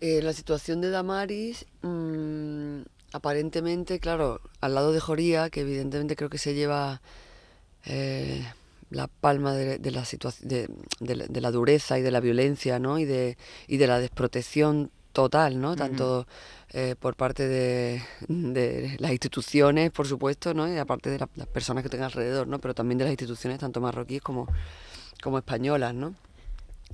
Eh, 0.00 0.20
la 0.22 0.34
situación 0.34 0.82
de 0.82 0.90
Damaris, 0.90 1.64
mm, 1.80 2.82
aparentemente, 3.12 3.98
claro, 3.98 4.42
al 4.60 4.74
lado 4.74 4.92
de 4.92 5.00
Joría, 5.00 5.48
que 5.48 5.62
evidentemente 5.62 6.16
creo 6.16 6.28
que 6.28 6.38
se 6.38 6.54
lleva 6.54 7.00
la 8.90 9.06
palma 9.06 9.54
de, 9.54 9.90
la 9.90 10.04
situación 10.04 10.48
de, 10.48 11.40
la 11.40 11.50
dureza 11.50 11.98
y 11.98 12.02
de 12.02 12.10
la 12.10 12.20
violencia 12.20 12.78
¿no? 12.78 12.98
y, 12.98 13.04
de, 13.04 13.38
y 13.66 13.76
de 13.76 13.86
la 13.86 13.98
desprotección 14.00 14.90
total, 15.12 15.60
¿no? 15.60 15.76
Tanto 15.76 16.26
eh, 16.72 16.94
por 16.98 17.16
parte 17.16 17.48
de, 17.48 18.02
las 18.98 19.10
instituciones, 19.10 19.90
por 19.90 20.06
supuesto, 20.06 20.54
¿no? 20.54 20.72
Y 20.72 20.76
aparte 20.78 21.10
de 21.10 21.18
las 21.18 21.48
personas 21.48 21.82
que 21.82 21.88
tengan 21.88 22.06
alrededor, 22.06 22.46
¿no? 22.46 22.60
Pero 22.60 22.74
también 22.74 22.98
de 22.98 23.04
las 23.04 23.12
instituciones 23.12 23.58
tanto 23.58 23.80
marroquíes 23.80 24.22
como, 24.22 24.46
como 25.22 25.38
españolas, 25.38 25.94
¿no? 25.94 26.14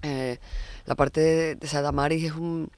Eh, 0.03 0.39
la 0.87 0.95
parte 0.95 1.21
de, 1.21 1.55
de 1.57 1.67
Sadamaris 1.67 2.25
es 2.25 2.33
un 2.33 2.71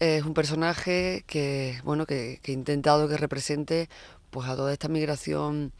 es 0.00 0.24
un 0.24 0.34
personaje 0.34 1.22
que 1.28 1.80
bueno 1.84 2.06
que, 2.06 2.40
que, 2.42 2.50
he 2.50 2.54
intentado 2.54 3.08
que 3.08 3.16
represente 3.16 3.88
pues 4.30 4.48
a 4.48 4.56
toda 4.56 4.72
esta 4.72 4.88
migración 4.88 5.72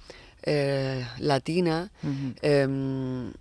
eh, 0.43 1.07
latina 1.19 1.91
em, 2.43 3.33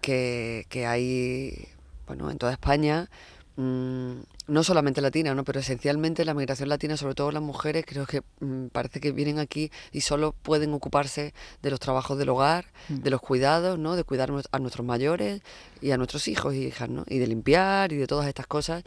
que, 0.00 0.86
hay 0.86 1.68
bueno, 2.06 2.30
en 2.30 2.38
toda 2.38 2.52
España. 2.52 3.08
Mm, 3.56 4.20
no 4.46 4.62
solamente 4.62 5.00
latina, 5.00 5.34
¿no? 5.34 5.44
pero 5.44 5.60
esencialmente 5.60 6.24
la 6.24 6.34
migración 6.34 6.68
latina, 6.68 6.96
sobre 6.96 7.14
todo 7.14 7.30
las 7.30 7.42
mujeres, 7.42 7.84
creo 7.86 8.04
que 8.06 8.22
mm, 8.40 8.66
parece 8.66 9.00
que 9.00 9.12
vienen 9.12 9.38
aquí 9.38 9.70
y 9.92 10.02
solo 10.02 10.32
pueden 10.32 10.74
ocuparse 10.74 11.32
de 11.62 11.70
los 11.70 11.80
trabajos 11.80 12.18
del 12.18 12.28
hogar, 12.28 12.66
mm. 12.88 12.96
de 12.96 13.10
los 13.10 13.20
cuidados, 13.20 13.78
¿no? 13.78 13.96
de 13.96 14.04
cuidar 14.04 14.30
a 14.50 14.58
nuestros 14.58 14.86
mayores 14.86 15.40
y 15.80 15.92
a 15.92 15.96
nuestros 15.96 16.28
hijos 16.28 16.54
y 16.54 16.66
hijas, 16.66 16.90
¿no? 16.90 17.04
y 17.08 17.18
de 17.18 17.26
limpiar 17.26 17.92
y 17.92 17.96
de 17.96 18.06
todas 18.06 18.26
estas 18.26 18.46
cosas. 18.46 18.84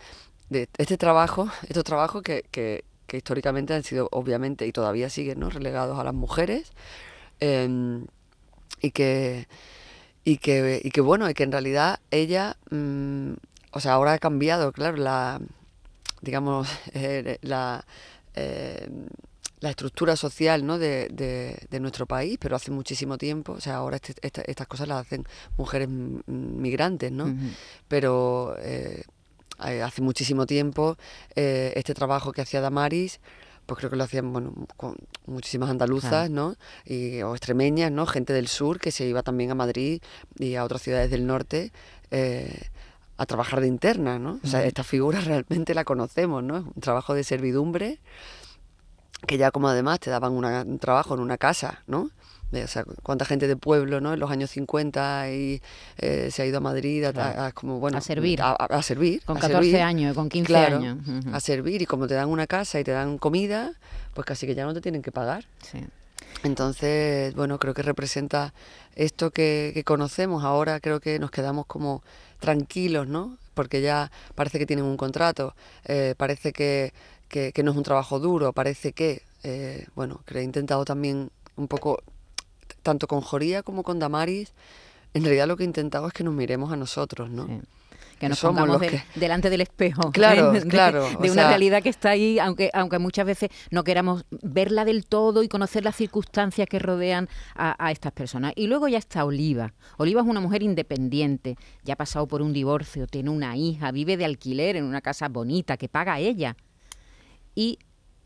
De 0.50 0.70
este 0.78 0.98
trabajo, 0.98 1.50
estos 1.68 1.84
trabajos 1.84 2.22
que, 2.22 2.46
que, 2.52 2.84
que 3.08 3.18
históricamente 3.18 3.74
han 3.74 3.84
sido 3.84 4.10
obviamente 4.12 4.68
y 4.68 4.72
todavía 4.72 5.10
siguen 5.10 5.40
¿no? 5.40 5.50
relegados 5.50 5.98
a 5.98 6.04
las 6.04 6.14
mujeres, 6.14 6.72
Em, 7.40 8.06
y 8.82 8.92
que 8.92 9.48
y 10.28 10.40
que, 10.40 10.82
y 10.84 10.92
que 10.92 11.00
bueno, 11.00 11.30
y 11.30 11.34
que 11.34 11.44
en 11.44 11.54
realidad 11.54 12.02
ella, 12.12 12.58
mm, 12.70 13.32
o 13.72 13.80
sea, 13.80 13.94
ahora 13.94 14.12
ha 14.12 14.20
cambiado, 14.20 14.74
claro, 14.74 14.98
la, 14.98 15.40
digamos, 16.22 16.68
eh, 16.94 17.38
la, 17.42 17.86
em, 18.36 19.08
la 19.62 19.70
estructura 19.70 20.18
social 20.18 20.66
¿no? 20.66 20.78
de, 20.78 21.08
de, 21.10 21.80
nuestro 21.80 22.06
país, 22.06 22.38
pero 22.42 22.58
hace 22.58 22.72
muchísimo 22.72 23.18
tiempo, 23.18 23.54
o 23.54 23.62
sea, 23.62 23.76
ahora 23.78 23.98
este, 23.98 24.52
estas 24.52 24.68
cosas 24.68 24.90
las 24.90 25.06
hacen 25.06 25.26
mujeres 25.58 25.88
migrantes, 25.88 27.12
¿no? 27.12 27.34
Pero 27.88 28.56
eh, 28.60 29.04
hace 29.60 30.02
muchísimo 30.02 30.46
tiempo 30.46 30.98
eh, 31.36 31.72
este 31.76 31.94
trabajo 31.94 32.34
que 32.34 32.42
hacía 32.42 32.62
Damaris 32.62 33.20
pues 33.68 33.78
creo 33.80 33.90
que 33.92 33.98
lo 33.98 34.06
hacían 34.06 34.34
bueno, 34.34 34.54
con 34.78 34.96
muchísimas 35.28 35.70
andaluzas, 35.70 36.30
¿no? 36.30 36.56
Y, 36.86 37.22
o 37.22 37.36
extremeñas, 37.36 37.92
¿no? 37.92 38.08
Gente 38.08 38.34
del 38.34 38.48
sur 38.48 38.80
que 38.80 38.92
se 38.92 39.06
iba 39.06 39.22
también 39.22 39.52
a 39.52 39.56
Madrid 39.56 40.02
y 40.40 40.56
a 40.56 40.64
otras 40.64 40.82
ciudades 40.82 41.12
del 41.12 41.28
norte 41.28 41.72
eh, 42.10 42.70
a 43.18 43.26
trabajar 43.26 43.62
de 43.62 43.68
interna, 43.68 44.18
¿no? 44.20 44.40
O 44.44 44.48
sea, 44.48 44.64
esta 44.64 44.84
figura 44.84 45.20
realmente 45.26 45.76
la 45.76 45.84
conocemos, 45.84 46.44
¿no? 46.44 46.72
Un 46.74 46.82
trabajo 46.82 47.14
de 47.14 47.24
servidumbre 47.24 48.00
que 49.26 49.38
ya 49.38 49.52
como 49.52 49.68
además 49.70 50.00
te 50.00 50.10
daban 50.10 50.34
un 50.34 50.80
trabajo 50.80 51.16
en 51.16 51.22
una 51.22 51.38
casa, 51.38 51.84
¿no? 51.88 52.12
o 52.54 52.68
sea, 52.68 52.86
cuánta 53.04 53.26
gente 53.26 53.48
de 53.48 53.58
pueblo, 53.58 54.00
¿no? 54.00 54.14
En 54.14 54.20
los 54.20 54.32
años 54.32 54.52
50 54.52 55.32
y 55.32 55.62
eh, 55.98 56.30
se 56.32 56.44
ha 56.44 56.46
ido 56.46 56.60
a 56.60 56.62
Madrid 56.62 57.04
a, 57.04 57.52
como, 57.52 57.80
bueno, 57.80 57.98
a 57.98 58.02
servir. 58.02 58.40
A, 58.42 58.82
servir. 58.82 59.22
Con 59.26 59.38
14 59.38 59.82
años, 59.82 60.16
con 60.16 60.30
15 60.30 60.56
años. 60.56 60.98
A 61.34 61.40
servir 61.40 61.82
y 61.82 61.86
como 61.86 62.08
te 62.08 62.14
dan 62.14 62.30
una 62.30 62.48
casa 62.48 62.80
y 62.80 62.84
te 62.84 62.92
dan 62.92 63.18
comida, 63.18 63.74
pues 64.14 64.26
casi 64.26 64.48
que 64.48 64.56
ya 64.56 64.66
no 64.66 64.74
te 64.74 64.82
tienen 64.82 65.02
que 65.02 65.12
pagar. 65.12 65.46
Sí. 65.62 65.86
Entonces, 66.44 67.34
bueno, 67.36 67.60
creo 67.60 67.74
que 67.74 67.82
representa 67.82 68.54
esto 68.96 69.32
que, 69.32 69.82
conocemos. 69.86 70.44
Ahora 70.44 70.80
creo 70.80 71.00
que 71.00 71.20
nos 71.20 71.32
quedamos 71.32 71.66
como 71.66 72.02
tranquilos, 72.40 73.08
¿no? 73.08 73.38
Porque 73.56 73.82
ya 73.82 74.12
parece 74.36 74.60
que 74.60 74.66
tienen 74.66 74.86
un 74.86 74.98
contrato, 74.98 75.56
eh, 75.86 76.14
parece 76.16 76.54
que, 76.54 76.94
que, 77.28 77.54
no 77.64 77.72
es 77.72 77.78
un 77.78 77.84
trabajo 77.84 78.20
duro, 78.20 78.54
parece 78.54 78.94
que, 78.94 79.24
eh, 79.44 79.88
bueno, 79.96 80.22
que 80.26 80.40
he 80.40 80.44
intentado 80.44 80.86
también 80.86 81.32
un 81.56 81.68
poco 81.68 82.02
tanto 82.84 83.08
con 83.08 83.22
Joría 83.22 83.64
como 83.64 83.84
con 83.84 84.00
Damaris, 84.00 84.54
en 85.14 85.24
realidad 85.24 85.48
lo 85.48 85.58
que 85.58 85.64
he 85.64 85.66
intentado 85.66 86.08
es 86.08 86.14
que 86.14 86.24
nos 86.24 86.34
miremos 86.34 86.72
a 86.72 86.76
nosotros, 86.76 87.30
¿no? 87.30 87.48
Que 88.20 88.30
nos 88.30 88.40
pongamos 88.40 88.82
delante 89.16 89.50
del 89.50 89.62
espejo. 89.62 90.12
Claro, 90.12 90.52
de, 90.52 90.62
claro. 90.62 91.08
De, 91.22 91.30
una 91.30 91.48
realidad 91.48 91.84
que 91.84 91.90
está 91.90 92.10
ahí, 92.10 92.40
aunque, 92.40 92.72
aunque 92.74 92.98
muchas 92.98 93.26
veces 93.28 93.50
no 93.70 93.84
queramos 93.84 94.26
verla 94.32 94.86
del 94.86 95.06
todo 95.06 95.44
y 95.44 95.48
conocer 95.48 95.84
las 95.84 95.96
circunstancias 95.96 96.68
que 96.68 96.80
rodean 96.80 97.30
a, 97.56 97.92
estas 97.92 98.12
personas. 98.14 98.54
Y 98.56 98.68
luego 98.68 98.88
ya 98.88 98.98
está 98.98 99.24
Oliva. 99.24 99.74
Oliva 99.98 100.22
es 100.22 100.28
una 100.28 100.40
mujer 100.40 100.64
independiente, 100.64 101.58
ya 101.84 101.94
ha 101.94 101.98
pasado 101.98 102.28
por 102.28 102.42
un 102.42 102.54
divorcio, 102.54 103.06
tiene 103.06 103.30
una 103.30 103.56
hija, 103.56 103.92
vive 103.92 104.18
de 104.18 104.26
alquiler 104.26 104.76
en 104.78 104.86
una 104.86 105.02
casa 105.02 105.30
bonita 105.30 105.78
que 105.78 105.88
paga 105.88 106.20
ella. 106.20 106.56
Y 107.58 107.80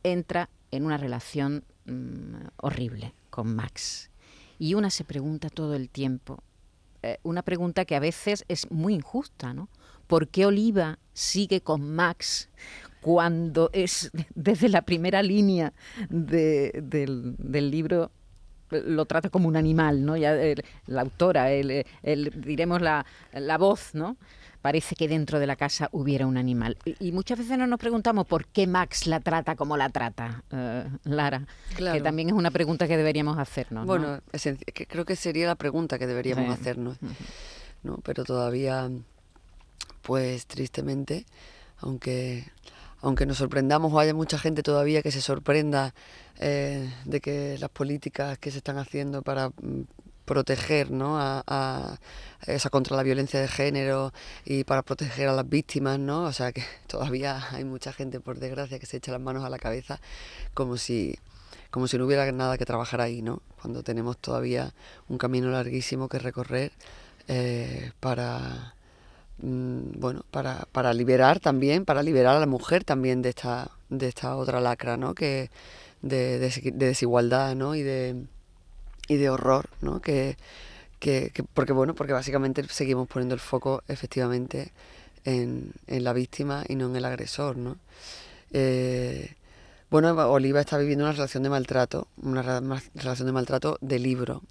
entra 0.04 0.50
en 0.72 0.84
una 0.86 0.98
relación 0.98 1.64
mm, 1.86 2.48
horrible 2.58 3.14
con 3.30 3.56
Max. 3.56 4.10
Y 4.60 4.74
una 4.74 4.90
se 4.90 5.06
pregunta 5.06 5.50
todo 5.50 5.74
el 5.74 5.90
tiempo, 5.90 6.44
eh, 7.02 7.18
una 7.24 7.42
pregunta 7.42 7.86
que 7.86 7.96
a 7.96 8.02
veces 8.02 8.44
es 8.50 8.70
muy 8.70 8.94
injusta, 8.94 9.54
¿no? 9.54 9.70
¿Por 10.08 10.28
qué 10.28 10.46
Oliva 10.46 11.00
sigue 11.14 11.62
con 11.62 11.96
Max 11.96 12.50
cuando 13.00 13.70
es 13.72 14.12
desde 14.36 14.68
la 14.68 14.82
primera 14.82 15.24
línea 15.24 15.72
del, 16.10 17.38
libro 17.72 18.12
lo 18.70 19.06
trata 19.06 19.30
como 19.30 19.48
un 19.48 19.56
animal, 19.56 20.04
¿no? 20.04 20.18
Ya 20.18 20.36
la 20.88 21.02
autora, 21.02 21.52
el, 21.52 21.86
diremos 22.36 22.82
la, 22.82 23.06
la, 23.32 23.58
voz, 23.58 23.96
¿no? 23.96 24.18
Parece 24.62 24.96
que 24.96 25.08
dentro 25.08 25.40
de 25.40 25.48
la 25.48 25.56
casa 25.56 25.90
hubiera 25.92 26.28
un 26.28 26.38
animal. 26.38 26.78
Y, 27.00 27.12
muchas 27.12 27.40
veces 27.40 27.58
nos 27.58 27.80
preguntamos 27.80 28.26
por 28.28 28.46
qué 28.46 28.68
Max 28.68 29.08
la 29.08 29.20
trata 29.20 29.56
como 29.56 29.78
la 29.78 29.90
trata, 29.90 30.44
eh, 30.52 30.90
Lara, 31.04 31.48
que 31.76 32.02
también 32.02 32.30
es 32.30 32.34
una 32.34 32.52
pregunta 32.52 32.88
que 32.88 32.98
deberíamos 32.98 33.38
hacernos. 33.38 33.86
Bueno, 33.86 34.22
creo 34.88 35.06
que 35.06 35.16
sería 35.16 35.48
la 35.48 35.56
pregunta 35.56 35.98
que 35.98 36.08
deberíamos 36.08 36.50
hacernos, 36.50 36.98
¿no? 37.84 37.98
Pero 38.04 38.24
todavía, 38.24 38.90
pues 40.02 40.46
tristemente, 40.46 41.26
aunque 41.80 42.46
aunque 43.02 43.26
nos 43.26 43.38
sorprendamos 43.38 43.92
o 43.92 44.00
haya 44.00 44.14
mucha 44.14 44.38
gente 44.38 44.62
todavía 44.64 45.02
que 45.02 45.12
se 45.12 45.22
sorprenda 45.22 45.94
eh, 46.40 46.88
de 47.06 47.20
que 47.20 47.58
las 47.60 47.70
políticas 47.70 48.38
que 48.38 48.52
se 48.52 48.60
están 48.60 48.78
haciendo 48.78 49.24
para 49.24 49.50
mm, 49.50 49.82
proteger 50.32 50.92
¿no? 50.92 51.18
a, 51.20 52.00
esa 52.48 52.70
contra 52.70 52.96
la 52.96 53.04
violencia 53.04 53.42
de 53.42 53.50
género 53.50 54.14
y 54.46 54.64
para 54.64 54.82
proteger 54.82 55.28
a 55.28 55.34
las 55.34 55.50
víctimas, 55.50 56.00
¿no? 56.00 56.24
O 56.24 56.32
sea 56.32 56.54
que 56.54 56.64
todavía 56.88 57.50
hay 57.52 57.66
mucha 57.66 57.92
gente, 57.92 58.22
por 58.22 58.40
desgracia, 58.40 58.80
que 58.80 58.86
se 58.86 58.96
echa 58.96 59.12
las 59.12 59.20
manos 59.20 59.44
a 59.44 59.50
la 59.50 59.60
cabeza 59.60 60.00
como 60.54 60.78
si 60.78 61.20
como 61.70 61.88
si 61.88 61.98
no 61.98 62.06
hubiera 62.06 62.32
nada 62.32 62.58
que 62.58 62.66
trabajar 62.66 63.02
ahí, 63.02 63.22
¿no? 63.22 63.42
Cuando 63.62 63.84
tenemos 63.84 64.18
todavía 64.18 64.74
un 65.10 65.18
camino 65.18 65.50
larguísimo 65.52 66.08
que 66.08 66.20
recorrer 66.20 66.72
eh, 67.28 67.92
para 68.00 68.76
mm, 69.40 70.00
bueno, 70.00 70.24
para, 70.32 70.66
para 70.72 70.94
liberar 70.94 71.42
también, 71.42 71.84
para 71.84 72.04
liberar 72.04 72.38
a 72.38 72.40
la 72.40 72.46
mujer 72.48 72.86
también 72.86 73.22
de 73.22 73.30
esta, 73.30 73.72
de 73.90 74.08
esta 74.08 74.38
otra 74.38 74.62
lacra, 74.62 74.96
¿no? 74.96 75.14
Que 75.14 75.50
de, 76.02 76.40
de 76.40 76.72
desigualdad, 76.88 77.56
¿no? 77.56 77.76
Y 77.76 77.84
de 77.84 78.26
y 79.12 79.18
de 79.18 79.30
horror, 79.30 79.68
¿no? 79.82 80.00
Que, 80.00 80.38
que, 81.00 81.32
porque 81.54 81.74
bueno, 81.74 81.96
porque 81.96 82.14
básicamente 82.14 82.64
seguimos 82.70 83.10
poniendo 83.10 83.36
el 83.36 83.42
foco 83.42 83.84
efectivamente 83.90 84.72
en, 85.26 85.74
en, 85.88 86.04
la 86.06 86.14
víctima 86.14 86.64
y 86.68 86.76
no 86.76 86.86
en 86.86 86.96
el 86.96 87.04
agresor, 87.04 87.58
¿no? 87.58 87.78
Eh, 88.54 89.36
Bueno, 89.90 90.14
Oliva 90.32 90.62
está 90.62 90.78
viviendo 90.78 91.04
una 91.04 91.12
relación 91.12 91.44
de 91.44 91.50
maltrato, 91.50 92.08
una 92.24 92.42
relación 92.96 93.26
de 93.26 93.34
maltrato 93.34 93.78
de 93.82 94.00
libro, 94.00 94.42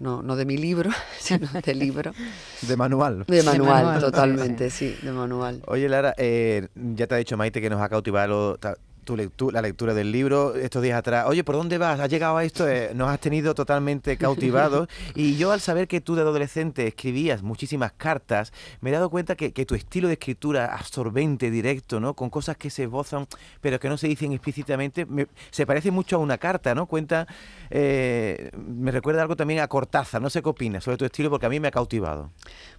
no, 0.00 0.20
no 0.20 0.36
de 0.36 0.44
mi 0.44 0.58
libro, 0.58 0.90
sino 1.18 1.48
de 1.64 1.74
libro. 1.74 2.12
De 2.60 2.76
manual. 2.76 3.24
De 3.26 3.42
manual, 3.42 3.98
totalmente, 3.98 4.68
sí. 4.68 4.94
de 5.00 5.12
manual. 5.12 5.62
Oye, 5.66 5.88
Lara, 5.88 6.12
eh, 6.18 6.68
ya 6.74 7.06
te 7.06 7.14
ha 7.14 7.18
dicho 7.18 7.38
Maite 7.38 7.62
que 7.62 7.70
nos 7.70 7.80
ha 7.80 7.88
cautivado 7.88 8.58
tu 9.04 9.16
lectura, 9.16 9.54
la 9.54 9.62
lectura 9.62 9.94
del 9.94 10.12
libro 10.12 10.54
estos 10.54 10.82
días 10.82 10.98
atrás. 10.98 11.26
Oye, 11.28 11.44
¿por 11.44 11.56
dónde 11.56 11.78
vas? 11.78 11.98
¿Has 12.00 12.08
llegado 12.08 12.36
a 12.36 12.44
esto? 12.44 12.68
Eh, 12.68 12.92
nos 12.94 13.08
has 13.08 13.20
tenido 13.20 13.54
totalmente 13.54 14.16
cautivados. 14.18 14.88
y 15.14 15.36
yo 15.36 15.52
al 15.52 15.60
saber 15.60 15.88
que 15.88 16.00
tú 16.00 16.14
de 16.14 16.22
adolescente 16.22 16.86
escribías 16.86 17.42
muchísimas 17.42 17.92
cartas, 17.92 18.52
me 18.80 18.90
he 18.90 18.92
dado 18.92 19.10
cuenta 19.10 19.34
que, 19.36 19.50
tu 19.62 19.74
estilo 19.74 20.08
de 20.08 20.14
escritura 20.14 20.74
absorbente, 20.74 21.50
directo, 21.50 22.00
¿no? 22.00 22.14
Con 22.14 22.30
cosas 22.30 22.56
que 22.56 22.70
se 22.70 22.84
esbozan, 22.84 23.26
pero 23.60 23.78
que 23.78 23.88
no 23.88 23.96
se 23.96 24.08
dicen 24.08 24.32
explícitamente, 24.32 25.06
se 25.50 25.66
parece 25.66 25.90
mucho 25.90 26.16
a 26.16 26.18
una 26.18 26.38
carta, 26.38 26.74
¿no? 26.74 26.86
Cuenta, 26.86 27.26
eh, 27.70 28.50
me 28.56 28.90
recuerda 28.90 29.22
algo 29.22 29.36
también 29.36 29.60
a 29.60 29.68
Cortázar. 29.68 30.20
No 30.20 30.30
sé 30.30 30.42
qué 30.42 30.48
opinas 30.48 30.84
sobre 30.84 30.96
tu 30.96 31.04
estilo 31.04 31.30
porque 31.30 31.46
a 31.46 31.48
mí 31.48 31.60
me 31.60 31.68
ha 31.68 31.70
cautivado. 31.70 32.30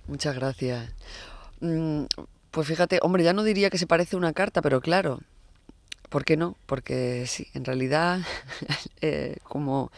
Muchas 0.08 0.36
gracias. 0.36 0.90
Mm, 1.62 2.04
pues 2.52 2.68
fíjate, 2.68 3.00
hombre, 3.02 3.24
ya 3.24 3.34
no 3.34 3.44
diría 3.44 3.70
que 3.70 3.78
se 3.78 3.88
parece 3.88 4.16
a 4.16 4.20
una 4.20 4.34
carta, 4.34 4.62
pero 4.62 4.82
claro, 4.82 5.22
¿Por 6.14 6.26
qué 6.26 6.38
no? 6.38 6.56
Porque 6.68 7.26
sí, 7.26 7.48
en 7.56 7.66
realidad, 7.66 8.20
eh, 9.02 9.38
como 9.42 9.92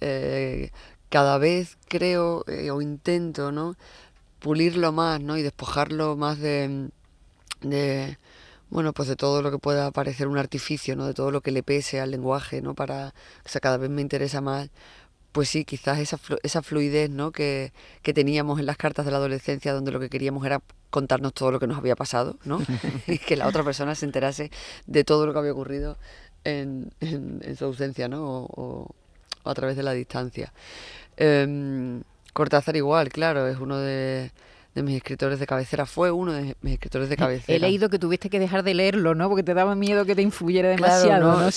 eh, 0.00 0.72
cada 1.10 1.38
vez 1.38 1.78
creo 1.86 2.44
eh, 2.48 2.72
o 2.72 2.82
intento, 2.82 3.52
¿no? 3.52 3.76
Pulirlo 4.40 4.90
más, 4.90 5.20
¿no? 5.20 5.36
Y 5.38 5.42
despojarlo 5.42 6.16
más 6.16 6.40
de, 6.40 6.90
de, 7.60 8.18
bueno, 8.68 8.92
pues 8.92 9.08
de 9.08 9.14
todo 9.14 9.42
lo 9.42 9.52
que 9.52 9.58
pueda 9.58 9.92
parecer 9.92 10.26
un 10.26 10.38
artificio, 10.38 10.96
¿no? 10.96 11.06
De 11.06 11.14
todo 11.14 11.30
lo 11.30 11.40
que 11.40 11.52
le 11.52 11.62
pese 11.62 12.00
al 12.00 12.10
lenguaje, 12.10 12.60
¿no? 12.60 12.74
Para, 12.74 13.14
o 13.46 13.48
sea, 13.48 13.60
cada 13.60 13.76
vez 13.76 13.90
me 13.90 14.02
interesa 14.02 14.40
más 14.40 14.70
pues 15.34 15.48
sí, 15.48 15.64
quizás 15.64 15.98
esa, 15.98 16.16
esa 16.44 16.62
fluidez 16.62 17.10
¿no? 17.10 17.32
que, 17.32 17.72
que, 18.02 18.14
teníamos 18.14 18.60
en 18.60 18.66
las 18.66 18.76
cartas 18.76 19.04
de 19.04 19.10
la 19.10 19.16
adolescencia, 19.16 19.72
donde 19.72 19.90
lo 19.90 19.98
que 19.98 20.08
queríamos 20.08 20.46
era 20.46 20.62
contarnos 20.90 21.34
todo 21.34 21.50
lo 21.50 21.58
que 21.58 21.66
nos 21.66 21.76
había 21.76 21.96
pasado, 21.96 22.36
¿no? 22.44 22.62
y 23.08 23.18
que 23.18 23.34
la 23.34 23.48
otra 23.48 23.64
persona 23.64 23.96
se 23.96 24.06
enterase 24.06 24.52
de 24.86 25.02
todo 25.02 25.26
lo 25.26 25.32
que 25.32 25.40
había 25.40 25.50
ocurrido 25.50 25.98
en, 26.44 26.92
en, 27.00 27.56
su 27.56 27.64
ausencia, 27.64 28.06
¿no? 28.06 28.46
O, 28.48 28.94
a 29.42 29.54
través 29.54 29.76
de 29.76 29.82
la 29.82 29.92
distancia. 29.92 30.52
Eh, 31.16 32.00
Cortázar 32.32 32.76
igual, 32.76 33.08
claro, 33.08 33.48
es 33.48 33.58
uno 33.58 33.78
de 33.78 34.30
de 34.74 34.82
mis 34.82 34.96
escritores 34.96 35.38
de 35.38 35.46
cabecera. 35.46 35.86
Fue 35.86 36.10
uno 36.10 36.32
de 36.32 36.56
mis 36.60 36.74
escritores 36.74 37.08
de 37.08 37.16
cabecera. 37.16 37.56
He 37.56 37.60
leído 37.60 37.88
que 37.88 37.98
tuviste 37.98 38.28
que 38.28 38.40
dejar 38.40 38.64
de 38.64 38.74
leerlo, 38.74 39.14
¿no? 39.14 39.28
Porque 39.28 39.44
te 39.44 39.54
daba 39.54 39.74
miedo 39.76 40.04
que 40.04 40.14
te 40.14 40.22
influyera 40.22 40.68
demasiado. 40.70 41.32
no, 41.32 41.40
¿no? 41.42 41.48
es, 41.48 41.56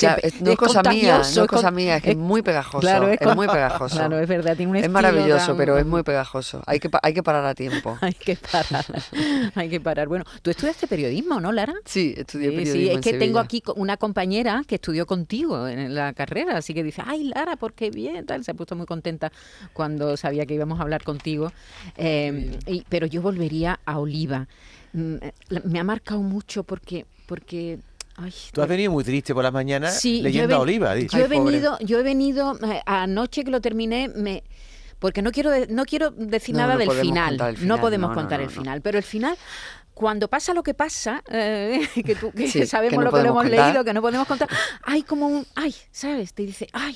cosa 0.58 0.84
mía, 0.84 1.22
no 1.36 1.44
es 1.44 1.48
cosa 1.48 1.72
mía, 1.72 1.98
es 1.98 2.04
que 2.04 2.12
es, 2.12 2.18
muy 2.18 2.44
pegajoso. 2.44 2.80
Claro, 2.80 3.10
es, 3.10 3.36
muy 3.36 3.48
pegajoso. 3.48 3.96
Claro, 3.96 4.20
es 4.20 4.28
verdad, 4.28 4.56
tiene 4.56 4.72
un 4.72 4.78
Es 4.78 4.90
maravilloso, 4.90 5.58
pero 5.58 5.78
es 5.78 5.86
muy 5.86 6.04
pegajoso. 6.04 6.62
Hay 6.68 6.80
que, 6.80 6.90
hay 7.02 7.14
que 7.14 7.24
parar 7.24 7.46
a 7.46 7.56
tiempo. 7.56 7.98
hay 8.02 8.14
que 8.14 8.38
parar, 8.38 8.86
hay 9.56 9.70
que 9.70 9.82
parar. 9.82 10.08
Bueno, 10.08 10.24
tú 10.44 10.52
estudiaste 10.52 10.88
periodismo, 10.88 11.40
¿no, 11.40 11.52
Lara? 11.52 11.74
Sí, 11.86 12.14
estudié 12.16 12.50
periodismo. 12.52 12.82
Sí, 12.82 12.90
es 12.90 13.02
que 13.02 13.14
tengo 13.14 13.40
aquí 13.40 13.64
una 13.76 13.98
compañera 13.98 14.64
que 14.68 14.76
estudió 14.76 15.08
contigo 15.08 15.68
en 15.68 15.96
la 15.96 16.14
carrera, 16.14 16.58
así 16.58 16.74
que 16.76 16.84
dice, 16.84 17.02
ay, 17.06 17.32
Lara, 17.36 17.56
¿por 17.56 17.74
qué 17.74 17.90
bien? 17.90 18.26
Tal, 18.28 18.44
se 18.44 18.52
ha 18.52 18.54
puesto 18.54 18.76
muy 18.76 18.86
contenta 18.86 19.32
cuando 19.74 20.18
sabía 20.18 20.46
que 20.46 20.54
íbamos 20.54 20.80
a 20.80 20.84
hablar 20.84 21.04
contigo. 21.04 21.52
Eh, 21.96 22.60
y, 22.68 22.84
pero 22.90 23.07
yo 23.10 23.22
volvería 23.22 23.80
a 23.86 24.00
Oliva. 24.00 24.48
Mm, 24.94 25.16
eh, 25.22 25.34
me 25.64 25.80
ha 25.80 25.84
marcado 25.84 26.22
mucho 26.22 26.64
porque... 26.64 27.06
porque 27.26 27.80
Tú 28.52 28.64
has 28.64 28.68
venido 28.68 28.92
muy 28.92 29.04
triste 29.04 29.32
por 29.36 29.44
las 29.44 29.54
mañanas 29.54 30.04
leyendo 30.04 30.56
a 30.56 30.60
Oliva. 30.60 30.98
Yo 30.98 31.20
he 31.20 31.28
venido, 31.28 31.78
yo 31.82 32.00
he 32.00 32.04
venido 32.04 32.58
eh, 32.66 32.82
anoche 32.88 33.44
que 33.44 33.52
lo 33.52 33.62
terminé, 33.62 34.08
me 34.08 34.44
porque 34.98 35.22
no 35.22 35.32
quiero 35.32 35.52
no 35.70 35.86
quiero 35.86 36.10
decir 36.10 36.56
nada 36.56 36.78
del 36.78 36.90
final. 36.90 37.38
no 37.62 37.80
podemos 37.80 38.16
contar 38.16 38.42
el 38.42 38.50
final, 38.50 38.82
pero 38.82 38.98
el 38.98 39.04
final 39.04 39.38
cuando 39.98 40.28
pasa 40.28 40.54
lo 40.54 40.62
que 40.62 40.76
pasa, 40.76 41.24
eh, 41.28 41.88
que, 42.06 42.16
tú, 42.16 42.32
que 42.32 42.68
sabemos 42.68 43.04
lo 43.04 43.12
que 43.12 43.24
lo 43.24 43.30
hemos 43.30 43.46
leído, 43.48 43.84
que 43.84 43.94
no 43.94 44.02
podemos 44.02 44.28
contar, 44.28 44.48
hay 44.84 45.02
como 45.02 45.28
un, 45.28 45.48
ay, 45.56 45.74
¿sabes? 45.92 46.34
Te 46.36 46.44
dice, 46.44 46.68
ay, 46.72 46.96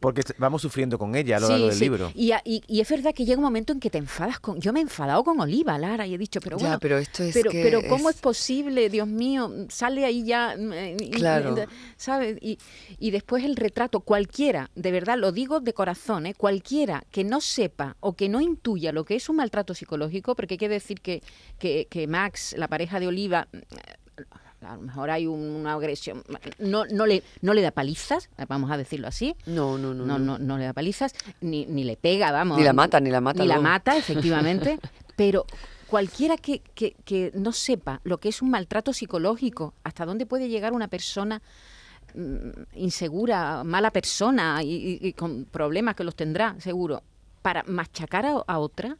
porque 0.00 0.22
vamos 0.38 0.62
sufriendo 0.62 0.98
con 0.98 1.14
ella 1.14 1.36
a 1.36 1.40
lo 1.40 1.48
largo 1.48 1.66
del 1.68 1.78
libro. 1.78 2.12
Y, 2.14 2.32
y, 2.44 2.80
es 2.80 2.88
verdad 2.88 3.14
que 3.14 3.24
llega 3.24 3.38
un 3.38 3.44
momento 3.44 3.72
en 3.72 3.80
que 3.80 3.90
te 3.90 3.98
enfadas 3.98 4.40
con... 4.40 4.60
Yo 4.60 4.72
me 4.72 4.80
he 4.80 4.82
enfadado 4.82 5.22
con 5.24 5.40
Oliva, 5.40 5.78
Lara, 5.78 6.06
y 6.06 6.14
he 6.14 6.18
dicho, 6.18 6.40
pero 6.40 6.58
bueno... 6.58 6.78
pero 6.80 6.98
esto 6.98 7.22
es 7.22 7.34
pero, 7.34 7.50
pero 7.50 7.82
¿cómo 7.88 8.10
es... 8.10 8.16
posible? 8.16 8.88
Dios 8.88 9.08
mío, 9.08 9.50
sale 9.68 10.04
ahí 10.04 10.24
ya... 10.24 10.56
Mm, 10.58 10.72
eh, 10.72 10.96
claro. 11.12 11.54
¿Sabes? 11.96 12.38
Y, 12.40 12.58
y 12.98 13.10
después 13.10 13.44
el 13.44 13.56
retrato, 13.56 14.00
cualquiera, 14.00 14.70
de 14.74 14.92
verdad, 14.92 15.18
lo 15.18 15.32
digo 15.32 15.60
de 15.60 15.72
corazón, 15.72 16.26
¿eh? 16.26 16.34
cualquiera 16.34 17.04
que 17.10 17.24
no 17.24 17.40
sepa 17.40 17.96
o 18.00 18.14
que 18.14 18.28
no 18.28 18.40
intuya 18.40 18.92
lo 18.92 19.04
que 19.04 19.16
es 19.16 19.28
un 19.28 19.36
maltrato 19.36 19.74
psicológico, 19.74 20.34
porque 20.34 20.54
hay 20.54 20.58
que 20.58 20.68
decir 20.68 21.00
que, 21.00 21.22
que, 21.58 21.86
que 21.90 22.06
Max, 22.06 22.54
la 22.56 22.68
pareja 22.68 23.00
de 23.00 23.06
Oliva 23.06 23.48
a 24.64 24.76
lo 24.76 24.82
mejor 24.82 25.10
hay 25.10 25.26
una 25.26 25.74
agresión, 25.74 26.22
no, 26.58 26.84
no, 26.86 27.06
le, 27.06 27.22
no 27.40 27.54
le 27.54 27.62
da 27.62 27.70
palizas, 27.70 28.28
vamos 28.48 28.70
a 28.70 28.76
decirlo 28.76 29.08
así. 29.08 29.34
No, 29.46 29.78
no, 29.78 29.94
no. 29.94 30.04
No, 30.04 30.18
no, 30.18 30.38
no 30.38 30.58
le 30.58 30.64
da 30.64 30.72
palizas, 30.72 31.14
ni, 31.40 31.66
ni 31.66 31.84
le 31.84 31.96
pega, 31.96 32.32
vamos. 32.32 32.58
Ni 32.58 32.64
la 32.64 32.72
mata, 32.72 33.00
ni 33.00 33.10
la 33.10 33.20
mata. 33.20 33.42
Ni 33.42 33.48
la 33.48 33.60
mata, 33.60 33.96
efectivamente. 33.96 34.78
pero 35.16 35.46
cualquiera 35.86 36.36
que, 36.36 36.60
que, 36.74 36.96
que, 37.04 37.32
no 37.34 37.52
sepa 37.52 38.00
lo 38.04 38.18
que 38.18 38.28
es 38.28 38.42
un 38.42 38.50
maltrato 38.50 38.92
psicológico, 38.92 39.74
hasta 39.84 40.06
dónde 40.06 40.26
puede 40.26 40.48
llegar 40.48 40.72
una 40.72 40.88
persona 40.88 41.42
mm, 42.14 42.76
insegura, 42.76 43.62
mala 43.64 43.90
persona 43.90 44.60
y, 44.62 45.12
con 45.14 45.44
problemas 45.44 45.94
que 45.94 46.04
los 46.04 46.16
tendrá, 46.16 46.56
seguro, 46.58 47.02
para 47.42 47.62
machacar 47.64 48.24
a 48.26 48.58
otra, 48.58 48.96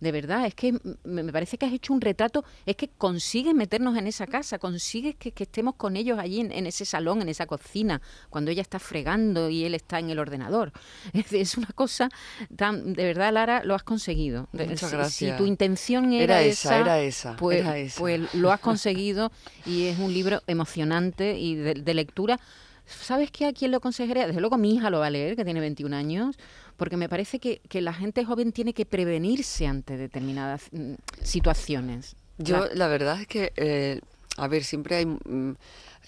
de 0.00 0.12
verdad, 0.12 0.46
es 0.46 0.54
que 0.54 0.78
me 1.04 1.32
parece 1.32 1.58
que 1.58 1.66
has 1.66 1.72
hecho 1.72 1.92
un 1.92 2.00
retrato, 2.00 2.44
es 2.66 2.76
que 2.76 2.88
consigues 2.88 3.54
meternos 3.54 3.96
en 3.96 4.06
esa 4.06 4.26
casa, 4.26 4.58
consigues 4.58 5.14
que, 5.16 5.32
estemos 5.36 5.74
con 5.74 5.96
ellos 5.96 6.18
allí 6.18 6.40
en, 6.40 6.66
ese 6.66 6.84
salón, 6.84 7.22
en 7.22 7.28
esa 7.28 7.46
cocina, 7.46 8.00
cuando 8.30 8.50
ella 8.50 8.62
está 8.62 8.78
fregando 8.78 9.50
y 9.50 9.64
él 9.64 9.74
está 9.74 9.98
en 9.98 10.10
el 10.10 10.18
ordenador. 10.18 10.72
Es, 11.30 11.56
una 11.56 11.68
cosa 11.74 12.08
tan, 12.56 12.92
de 12.94 13.04
verdad, 13.04 13.32
Lara, 13.32 13.62
lo 13.64 13.74
has 13.74 13.82
conseguido. 13.82 14.48
Muchas 14.52 14.92
gracias. 14.92 15.32
Si 15.32 15.36
tu 15.36 15.46
intención 15.46 16.12
era, 16.12 16.42
esa, 16.42 16.78
era 16.78 17.00
esa, 17.00 17.36
pues, 17.36 17.94
pues 17.96 18.34
lo 18.34 18.52
has 18.52 18.60
conseguido 18.60 19.30
y 19.64 19.86
es 19.86 19.98
un 19.98 20.12
libro 20.12 20.42
emocionante 20.46 21.38
y 21.38 21.54
de, 21.54 21.94
lectura. 21.94 22.38
¿Sabes 22.86 23.30
qué? 23.30 23.46
¿A 23.46 23.52
quién 23.52 23.70
lo 23.70 23.76
aconsejaría? 23.76 24.26
Desde 24.26 24.40
luego 24.40 24.56
mi 24.56 24.74
hija 24.74 24.90
lo 24.90 24.98
va 24.98 25.06
a 25.06 25.10
leer, 25.10 25.36
que 25.36 25.44
tiene 25.44 25.60
21 25.60 25.94
años, 25.94 26.36
porque 26.80 26.96
me 26.96 27.10
parece 27.10 27.40
que, 27.40 27.60
la 27.82 27.92
gente 27.92 28.24
joven 28.24 28.52
tiene 28.52 28.72
que 28.72 28.86
prevenirse 28.86 29.66
ante 29.66 29.98
determinadas 29.98 30.62
mm, 30.72 30.94
situaciones. 31.22 32.16
Yo, 32.38 32.68
la 32.72 32.88
verdad 32.88 33.20
es 33.20 33.26
que, 33.26 33.52
eh, 33.56 34.00
a 34.38 34.48
ver, 34.48 34.64
siempre 34.64 34.96
hay... 34.96 35.04
Mm, 35.04 35.56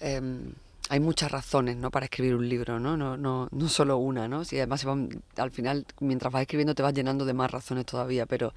em, 0.00 0.54
hay 0.88 1.00
muchas 1.00 1.30
razones 1.30 1.76
¿no? 1.76 1.90
para 1.90 2.06
escribir 2.06 2.34
un 2.34 2.48
libro, 2.48 2.80
¿no? 2.80 2.96
No, 2.96 3.18
no, 3.18 3.48
no 3.50 3.68
solo 3.68 3.98
una, 3.98 4.28
¿no? 4.28 4.44
Si 4.46 4.56
además 4.56 4.86
al 5.36 5.50
final, 5.50 5.86
mientras 6.00 6.32
vas 6.32 6.42
escribiendo, 6.42 6.74
te 6.74 6.82
vas 6.82 6.94
llenando 6.94 7.26
de 7.26 7.34
más 7.34 7.50
razones 7.50 7.84
todavía, 7.84 8.24
pero, 8.24 8.54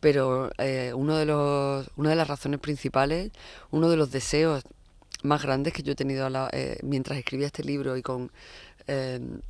pero 0.00 0.50
eh, 0.58 0.92
uno 0.94 1.16
de 1.16 1.24
los, 1.24 1.88
una 1.96 2.10
de 2.10 2.16
las 2.16 2.28
razones 2.28 2.58
principales, 2.60 3.30
uno 3.70 3.88
de 3.88 3.96
los 3.96 4.10
deseos 4.10 4.64
más 5.22 5.42
grandes 5.42 5.72
que 5.72 5.82
yo 5.82 5.92
he 5.92 5.96
tenido 5.96 6.28
eh, 6.52 6.78
mientras 6.82 7.16
escribía 7.18 7.46
este 7.46 7.64
libro 7.64 7.96
y 7.96 8.02
con 8.02 8.30
em, 8.88 9.40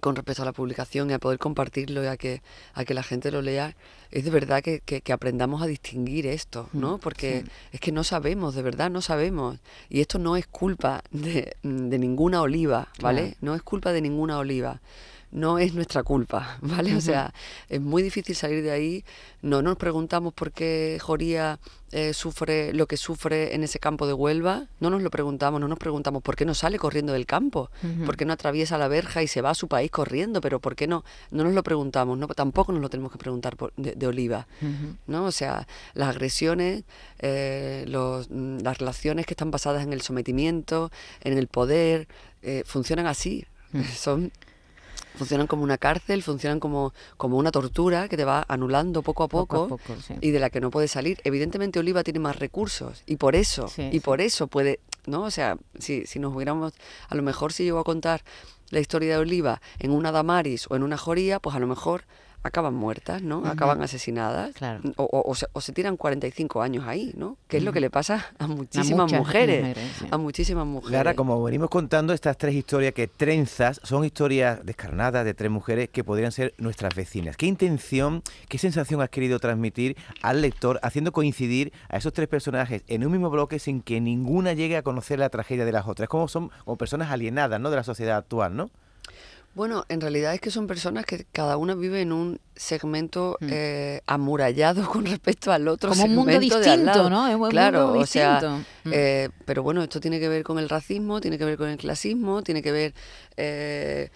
con 0.00 0.16
respecto 0.16 0.42
a 0.42 0.44
la 0.44 0.52
publicación 0.52 1.10
y 1.10 1.12
a 1.12 1.18
poder 1.18 1.38
compartirlo 1.38 2.02
y 2.02 2.06
a 2.06 2.16
que, 2.16 2.42
a 2.74 2.84
que 2.84 2.94
la 2.94 3.02
gente 3.02 3.30
lo 3.30 3.42
lea, 3.42 3.76
es 4.10 4.24
de 4.24 4.30
verdad 4.30 4.62
que, 4.62 4.80
que, 4.80 5.12
aprendamos 5.12 5.62
a 5.62 5.66
distinguir 5.66 6.26
esto, 6.26 6.68
¿no? 6.72 6.96
Mm, 6.96 7.00
Porque 7.00 7.44
es 7.72 7.80
que 7.80 7.92
no 7.92 8.04
sabemos, 8.04 8.54
de 8.54 8.62
verdad 8.62 8.90
no 8.90 9.00
sabemos. 9.00 9.58
Y 9.88 10.00
esto 10.00 10.18
no 10.18 10.36
es 10.36 10.46
culpa 10.46 11.02
de, 11.10 11.56
de 11.62 11.98
ninguna 11.98 12.42
oliva, 12.42 12.88
¿vale? 13.00 13.36
No 13.40 13.54
es 13.54 13.62
culpa 13.62 13.92
de 13.92 14.00
ninguna 14.00 14.38
oliva 14.38 14.80
no 15.34 15.58
es 15.58 15.74
nuestra 15.74 16.02
culpa, 16.04 16.58
¿vale? 16.62 16.96
O 16.96 17.00
sea, 17.00 17.34
es 17.68 17.80
muy 17.80 18.02
difícil 18.02 18.34
salir 18.34 18.62
de 18.62 18.70
ahí. 18.70 19.04
No 19.42 19.60
nos 19.60 19.76
preguntamos 19.76 20.32
por 20.32 20.52
qué 20.52 20.98
Joría 21.02 21.58
eh, 21.90 22.14
sufre 22.14 22.72
lo 22.72 22.86
que 22.86 22.96
sufre 22.96 23.54
en 23.54 23.64
ese 23.64 23.80
campo 23.80 24.06
de 24.06 24.12
Huelva. 24.14 24.68
No 24.78 24.90
nos 24.90 25.02
lo 25.02 25.10
preguntamos, 25.10 25.60
no 25.60 25.66
nos 25.66 25.78
preguntamos 25.78 26.22
por 26.22 26.36
qué 26.36 26.44
no 26.44 26.54
sale 26.54 26.78
corriendo 26.78 27.12
del 27.12 27.26
campo, 27.26 27.70
por 28.06 28.16
qué 28.16 28.24
no 28.24 28.32
atraviesa 28.32 28.78
la 28.78 28.88
verja 28.88 29.22
y 29.22 29.26
se 29.26 29.42
va 29.42 29.50
a 29.50 29.54
su 29.54 29.66
país 29.66 29.90
corriendo, 29.90 30.40
pero 30.40 30.60
por 30.60 30.76
qué 30.76 30.86
no. 30.86 31.04
No 31.32 31.42
nos 31.42 31.52
lo 31.52 31.64
preguntamos, 31.64 32.16
no, 32.16 32.28
tampoco 32.28 32.72
nos 32.72 32.80
lo 32.80 32.88
tenemos 32.88 33.10
que 33.10 33.18
preguntar 33.18 33.56
de, 33.76 34.06
Oliva, 34.06 34.46
¿no? 35.08 35.24
O 35.24 35.32
sea, 35.32 35.66
las 35.94 36.10
agresiones, 36.10 36.84
eh, 37.18 37.84
los, 37.88 38.30
mm, 38.30 38.58
las 38.62 38.78
relaciones 38.78 39.26
que 39.26 39.34
están 39.34 39.50
basadas 39.50 39.82
en 39.82 39.92
el 39.92 40.00
sometimiento, 40.00 40.92
en 41.22 41.36
el 41.36 41.48
poder, 41.48 42.06
eh, 42.42 42.62
funcionan 42.64 43.06
así. 43.06 43.46
Son 43.96 44.30
funcionan 45.14 45.46
como 45.46 45.62
una 45.62 45.78
cárcel, 45.78 46.22
funcionan 46.22 46.60
como, 46.60 46.92
como 47.16 47.36
una 47.36 47.50
tortura 47.50 48.08
que 48.08 48.16
te 48.16 48.24
va 48.24 48.44
anulando 48.48 49.02
poco 49.02 49.24
a 49.24 49.28
poco, 49.28 49.78
y 50.20 50.30
de 50.30 50.40
la 50.40 50.50
que 50.50 50.60
no 50.60 50.70
puedes 50.70 50.90
salir. 50.90 51.20
Evidentemente 51.24 51.78
Oliva 51.78 52.02
tiene 52.02 52.20
más 52.20 52.38
recursos 52.38 53.02
y 53.06 53.16
por 53.16 53.36
eso, 53.36 53.70
y 53.78 54.00
por 54.00 54.20
eso 54.20 54.46
puede 54.46 54.80
¿no? 55.06 55.22
O 55.22 55.30
sea, 55.30 55.58
si, 55.78 56.06
si 56.06 56.18
nos 56.18 56.34
hubiéramos, 56.34 56.72
a 57.08 57.14
lo 57.14 57.22
mejor 57.22 57.52
si 57.52 57.64
llego 57.64 57.78
a 57.78 57.84
contar 57.84 58.22
la 58.70 58.80
historia 58.80 59.10
de 59.10 59.18
Oliva 59.18 59.60
en 59.78 59.90
una 59.90 60.12
Damaris 60.12 60.66
o 60.70 60.76
en 60.76 60.82
una 60.82 60.96
Joría, 60.96 61.40
pues 61.40 61.54
a 61.54 61.58
lo 61.58 61.66
mejor 61.66 62.04
acaban 62.44 62.74
muertas, 62.74 63.22
¿no? 63.22 63.42
Acaban 63.46 63.82
asesinadas. 63.82 64.54
Claro. 64.54 64.80
O, 64.96 65.04
o- 65.04 65.30
o 65.30 65.34
se, 65.34 65.46
o 65.52 65.60
se 65.60 65.72
tiran 65.72 65.96
45 65.96 66.62
años 66.62 66.84
ahí, 66.86 67.12
¿no? 67.16 67.36
Que 67.48 67.56
es 67.56 67.64
lo 67.64 67.72
que 67.72 67.80
le 67.80 67.90
pasa 67.90 68.26
a 68.38 68.46
muchísimas 68.46 69.06
muchas 69.06 69.18
mujeres. 69.18 69.60
mujeres, 69.62 69.92
sí. 69.98 70.06
A 70.10 70.18
muchísimas 70.18 70.66
mujeres. 70.66 70.92
Lara, 70.92 71.14
como 71.14 71.42
venimos 71.42 71.70
contando, 71.70 72.12
estas 72.12 72.36
tres 72.38 72.54
historias 72.54 72.92
que 72.92 73.08
trenzas 73.08 73.80
son 73.82 74.04
historias 74.04 74.64
descarnadas 74.64 75.24
de 75.24 75.34
tres 75.34 75.50
mujeres 75.50 75.88
que 75.88 76.04
podrían 76.04 76.30
ser 76.32 76.54
nuestras 76.58 76.94
vecinas. 76.94 77.36
¿Qué 77.36 77.46
intención, 77.46 78.22
qué 78.48 78.58
sensación 78.58 79.00
has 79.00 79.08
querido 79.08 79.38
transmitir 79.40 79.96
al 80.22 80.42
lector 80.42 80.78
haciendo 80.82 81.12
coincidir 81.12 81.72
a 81.88 81.96
esos 81.96 82.12
tres 82.12 82.28
personajes 82.28 82.82
en 82.88 83.04
un 83.06 83.12
mismo 83.12 83.30
bloque 83.30 83.58
sin 83.58 83.80
que 83.80 84.00
ninguna 84.00 84.52
llegue 84.52 84.76
a 84.76 84.82
conocer 84.82 85.18
la 85.18 85.30
tragedia 85.30 85.64
de 85.64 85.72
las 85.72 85.86
otras? 85.86 86.08
Como 86.08 86.28
son 86.28 86.50
como 86.64 86.76
personas 86.76 87.10
alienadas 87.10 87.58
¿no? 87.60 87.70
de 87.70 87.76
la 87.76 87.84
sociedad 87.84 88.18
actual, 88.18 88.54
¿no? 88.54 88.70
Bueno, 89.54 89.84
en 89.88 90.00
realidad 90.00 90.34
es 90.34 90.40
que 90.40 90.50
son 90.50 90.66
personas 90.66 91.06
que 91.06 91.26
cada 91.32 91.56
una 91.56 91.76
vive 91.76 92.00
en 92.00 92.12
un 92.12 92.40
segmento 92.56 93.38
eh, 93.40 94.00
amurallado 94.06 94.86
con 94.90 95.06
respecto 95.06 95.52
al 95.52 95.68
otro 95.68 95.90
Mm. 95.90 95.92
Como 95.92 96.04
un 96.04 96.14
mundo 96.14 96.32
segmento 96.32 96.58
de 96.60 96.70
al 96.70 96.78
distinto, 96.78 96.98
lado. 96.98 97.10
¿no? 97.10 97.28
Es 97.28 97.36
un 97.36 97.48
claro, 97.50 97.86
mundo 97.86 98.00
o 98.00 98.06
sea, 98.06 98.32
distinto. 98.40 98.58
Mm. 98.84 98.90
eh, 98.92 99.28
pero 99.44 99.62
bueno, 99.62 99.82
esto 99.82 100.00
tiene 100.00 100.18
que 100.18 100.28
ver 100.28 100.42
con 100.42 100.58
el 100.58 100.68
racismo, 100.68 101.20
tiene 101.20 101.38
que 101.38 101.44
ver 101.44 101.56
con 101.56 101.68
el 101.68 101.76
clasismo, 101.78 102.42
tiene 102.42 102.62
que 102.62 102.72
ver, 102.72 102.94
eh, 103.36 104.10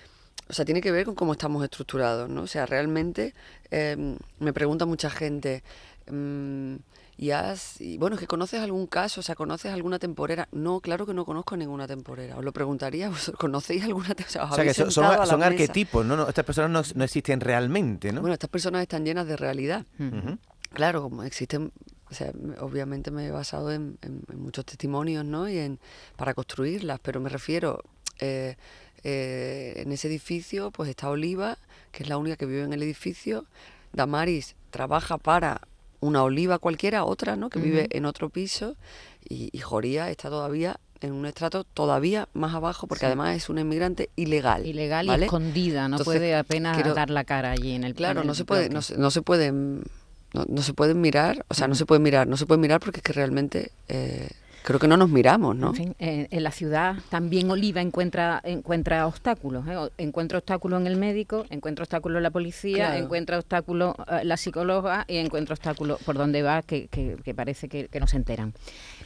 o 0.48 0.52
sea, 0.52 0.64
tiene 0.64 0.80
que 0.80 0.90
ver 0.90 1.04
con 1.04 1.14
cómo 1.14 1.32
estamos 1.32 1.62
estructurados, 1.62 2.28
¿no? 2.28 2.42
O 2.42 2.46
sea, 2.48 2.66
realmente 2.66 3.32
eh, 3.70 4.16
me 4.40 4.52
pregunta 4.52 4.86
mucha 4.86 5.08
gente. 5.08 5.62
mm, 6.10 6.74
y 7.20 7.32
has, 7.32 7.80
y 7.80 7.98
bueno, 7.98 8.14
es 8.14 8.20
que 8.20 8.26
conoces 8.28 8.60
algún 8.62 8.86
caso, 8.86 9.20
o 9.20 9.22
sea, 9.22 9.34
conoces 9.34 9.72
alguna 9.72 9.98
temporera. 9.98 10.48
No, 10.52 10.80
claro 10.80 11.04
que 11.04 11.12
no 11.12 11.24
conozco 11.24 11.56
ninguna 11.56 11.86
temporera. 11.88 12.36
Os 12.38 12.44
lo 12.44 12.52
preguntaría, 12.52 13.08
¿vos 13.10 13.32
¿conocéis 13.38 13.82
alguna 13.84 14.14
temporera? 14.14 14.44
O 14.52 14.54
sea, 14.54 14.64
que 14.64 14.72
son, 14.72 15.04
a 15.04 15.46
arquetipos, 15.46 16.06
¿no? 16.06 16.16
No, 16.16 16.28
Estas 16.28 16.44
personas 16.44 16.70
no, 16.70 16.82
no 16.98 17.04
existen 17.04 17.40
realmente, 17.40 18.12
¿no? 18.12 18.20
Bueno, 18.20 18.34
estas 18.34 18.48
personas 18.48 18.82
están 18.82 19.04
llenas 19.04 19.26
de 19.26 19.36
realidad. 19.36 19.84
Claro, 20.72 21.02
como 21.02 21.22
existen, 21.24 21.72
o 22.10 22.14
sea, 22.14 22.30
me- 22.40 22.58
obviamente 22.60 23.10
me 23.10 23.26
he 23.26 23.30
basado 23.30 23.72
en, 23.72 23.98
en- 24.02 24.22
en 24.30 24.40
muchos 24.40 24.64
testimonios, 24.64 25.24
¿no? 25.24 25.48
Y 25.48 25.58
en 25.58 25.80
para 26.16 26.34
construirlas, 26.34 27.00
pero 27.00 27.20
me 27.20 27.30
refiero 27.30 27.82
eh, 28.20 28.56
eh, 29.02 29.74
en 29.76 29.90
ese 29.92 30.08
edificio, 30.08 30.70
pues 30.70 30.88
está 30.90 31.08
Oliva, 31.10 31.58
que 31.90 32.02
es 32.04 32.08
la 32.08 32.16
única 32.18 32.36
que 32.36 32.46
vive 32.46 32.62
en 32.62 32.72
el 32.72 32.82
edificio. 32.82 33.44
Damaris 33.92 34.54
trabaja 34.70 35.18
para 35.18 35.62
una 36.00 36.22
Oliva 36.22 36.58
cualquiera, 36.58 37.04
otra, 37.04 37.36
¿no? 37.36 37.50
Que 37.50 37.58
vive 37.58 37.88
en 37.90 38.04
otro 38.06 38.28
piso 38.30 38.76
y, 39.28 39.50
y 39.52 39.58
Joría 39.58 40.10
está 40.10 40.28
todavía 40.30 40.78
en 41.00 41.12
un 41.12 41.26
estrato 41.26 41.62
todavía 41.64 42.28
más 42.34 42.54
abajo 42.54 42.86
porque 42.88 43.00
Sí. 43.00 43.06
además 43.06 43.36
es 43.36 43.48
una 43.48 43.60
inmigrante 43.60 44.10
ilegal. 44.16 44.66
Ilegal 44.66 45.06
y 45.06 45.24
escondida, 45.24 45.88
no 45.88 45.96
Entonces, 45.96 46.04
puede 46.18 46.34
apenas 46.36 46.76
quiero- 46.76 46.94
dar 46.94 47.10
la 47.10 47.24
cara 47.24 47.52
allí 47.52 47.72
en 47.74 47.84
el 47.84 47.94
Claro, 47.94 48.22
en 48.22 48.26
no 48.26 48.34
se 48.34 48.44
puede, 48.44 48.68
no 48.68 48.82
se, 48.82 48.96
no 48.98 49.10
se 49.12 49.22
pueden, 49.22 49.82
no, 50.34 50.44
no 50.48 50.62
se 50.62 50.74
pueden 50.74 51.00
mirar, 51.00 51.44
o 51.48 51.54
sea, 51.54 51.68
no 51.68 51.74
se 51.76 51.86
puede 51.86 52.00
mirar, 52.00 52.26
no 52.26 52.36
se 52.36 52.46
puede 52.46 52.60
mirar 52.60 52.80
porque 52.80 52.98
es 52.98 53.02
que 53.04 53.12
realmente 53.12 53.70
eh, 53.88 54.28
creo 54.64 54.78
que 54.78 54.88
no 54.88 54.96
nos 54.96 55.08
miramos, 55.08 55.56
¿no? 55.56 55.68
En 55.68 55.74
fin, 55.74 55.94
eh, 55.98 56.28
en 56.30 56.42
la 56.42 56.50
ciudad 56.50 56.96
también 57.08 57.50
Oliva 57.50 57.80
encuentra 57.80 58.40
encuentra 58.44 59.06
obstáculos. 59.06 59.64
¿eh? 59.66 59.76
Encuentra 59.98 60.38
obstáculos 60.38 60.80
en 60.80 60.86
el 60.86 60.96
médico, 60.96 61.46
encuentra 61.50 61.84
obstáculos 61.84 62.16
en 62.18 62.22
la 62.24 62.30
policía, 62.30 62.86
Claro. 62.88 63.04
encuentra 63.04 63.38
obstáculos 63.38 63.94
eh, 64.10 64.20
la 64.24 64.36
psicóloga 64.36 65.04
y 65.08 65.16
encuentra 65.16 65.54
obstáculos 65.54 66.00
por 66.04 66.16
donde 66.16 66.42
va 66.42 66.62
que, 66.62 66.88
que- 66.88 67.16
que 67.24 67.34
parece 67.34 67.68
que, 67.68 67.88
que 67.88 68.00
no 68.00 68.06
se 68.06 68.16
enteran. 68.16 68.52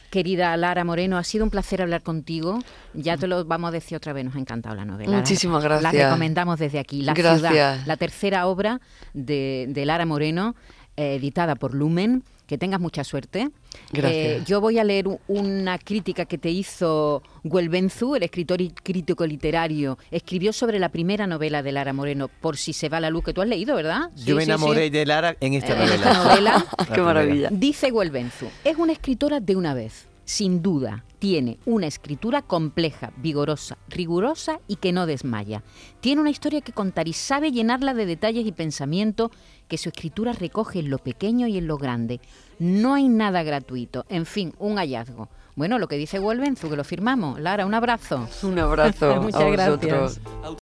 Querida 0.09 0.55
Lara 0.57 0.83
Moreno, 0.83 1.17
ha 1.17 1.23
sido 1.23 1.43
un 1.43 1.49
placer 1.49 1.81
hablar 1.81 2.03
contigo. 2.03 2.59
Ya 2.93 3.17
te 3.17 3.25
lo 3.27 3.45
vamos 3.45 3.69
a 3.69 3.71
decir 3.71 3.97
otra 3.97 4.13
vez, 4.13 4.23
nos 4.25 4.35
ha 4.35 4.39
encantado 4.39 4.75
la 4.75 4.85
novela. 4.85 5.17
Muchísimas 5.17 5.63
La 5.63 5.69
gracias. 5.79 6.05
recomendamos 6.05 6.59
desde 6.59 6.77
aquí. 6.79 7.01
La 7.01 7.13
Gracias. 7.13 7.49
ciudad, 7.51 7.79
la 7.85 7.97
tercera 7.97 8.45
obra 8.47 8.79
de, 9.13 9.65
de 9.69 9.85
Lara 9.85 10.05
Moreno, 10.05 10.55
eh, 10.97 11.15
editada 11.15 11.55
por 11.55 11.73
Lumen. 11.73 12.23
Que 12.45 12.57
tengas 12.57 12.81
mucha 12.81 13.05
suerte. 13.05 13.49
Gracias. 13.93 14.41
Eh, 14.41 14.43
yo 14.45 14.59
voy 14.59 14.77
a 14.77 14.83
leer 14.83 15.05
una 15.29 15.79
crítica 15.79 16.25
que 16.25 16.37
te 16.37 16.49
hizo 16.51 17.23
Güelbenzu, 17.45 18.15
el 18.15 18.23
escritor 18.23 18.59
y 18.59 18.69
crítico 18.69 19.25
literario. 19.25 19.97
Escribió 20.11 20.51
sobre 20.51 20.77
la 20.77 20.89
primera 20.89 21.25
novela 21.25 21.63
de 21.63 21.71
Lara 21.71 21.93
Moreno, 21.93 22.27
Por 22.27 22.57
si 22.57 22.73
se 22.73 22.89
va 22.89 22.99
la 22.99 23.09
luz, 23.09 23.23
que 23.23 23.33
tú 23.33 23.41
has 23.41 23.47
leído, 23.47 23.75
¿verdad? 23.77 24.09
Sí, 24.15 24.25
Yo 24.25 24.35
me 24.35 24.41
sí, 24.41 24.45
sí. 24.47 24.51
enamoré 24.51 24.89
de 24.89 25.05
Lara 25.05 25.37
en 25.39 25.53
esta 25.53 25.71
En 25.71 25.79
novela. 25.79 25.95
esta 25.95 26.13
novela. 26.23 26.65
La 26.89 26.95
Qué 26.95 27.01
maravilla. 27.01 27.49
Dice 27.49 27.89
Güelbenzu, 27.91 28.47
es 28.65 28.75
una 28.77 28.91
escritora 28.91 29.39
de 29.39 29.55
una 29.55 29.73
vez. 29.73 30.05
Sin 30.25 30.61
duda, 30.61 31.05
tiene 31.23 31.57
una 31.65 31.87
escritura 31.87 32.41
compleja, 32.41 33.13
vigorosa, 33.15 33.77
rigurosa 33.87 34.59
y 34.67 34.75
que 34.75 34.91
no 34.91 35.05
desmaya. 35.05 35.63
Tiene 36.01 36.19
una 36.19 36.31
historia 36.31 36.59
que 36.59 36.73
contar 36.73 37.07
y 37.07 37.13
sabe 37.13 37.53
llenarla 37.53 37.93
de 37.93 38.05
detalles 38.05 38.45
y 38.45 38.51
pensamiento 38.51 39.31
que 39.69 39.77
su 39.77 39.87
escritura 39.87 40.33
recoge 40.33 40.79
en 40.79 40.89
lo 40.89 40.97
pequeño 40.97 41.47
y 41.47 41.57
en 41.57 41.65
lo 41.65 41.77
grande. 41.77 42.19
No 42.59 42.93
hay 42.93 43.07
nada 43.07 43.41
gratuito. 43.41 44.03
En 44.09 44.25
fin, 44.25 44.53
un 44.59 44.75
hallazgo. 44.75 45.29
Bueno, 45.55 45.79
lo 45.79 45.87
que 45.87 45.95
dice 45.95 46.19
Güelbenzu, 46.19 46.69
que 46.69 46.75
lo 46.75 46.83
firmamos. 46.83 47.39
Lara, 47.39 47.65
un 47.65 47.73
abrazo. 47.73 48.27
Un 48.41 48.59
abrazo 48.59 49.15
Muchas 49.21 49.39
a 49.41 49.49
gracias. 49.49 49.79
vosotros. 49.79 50.57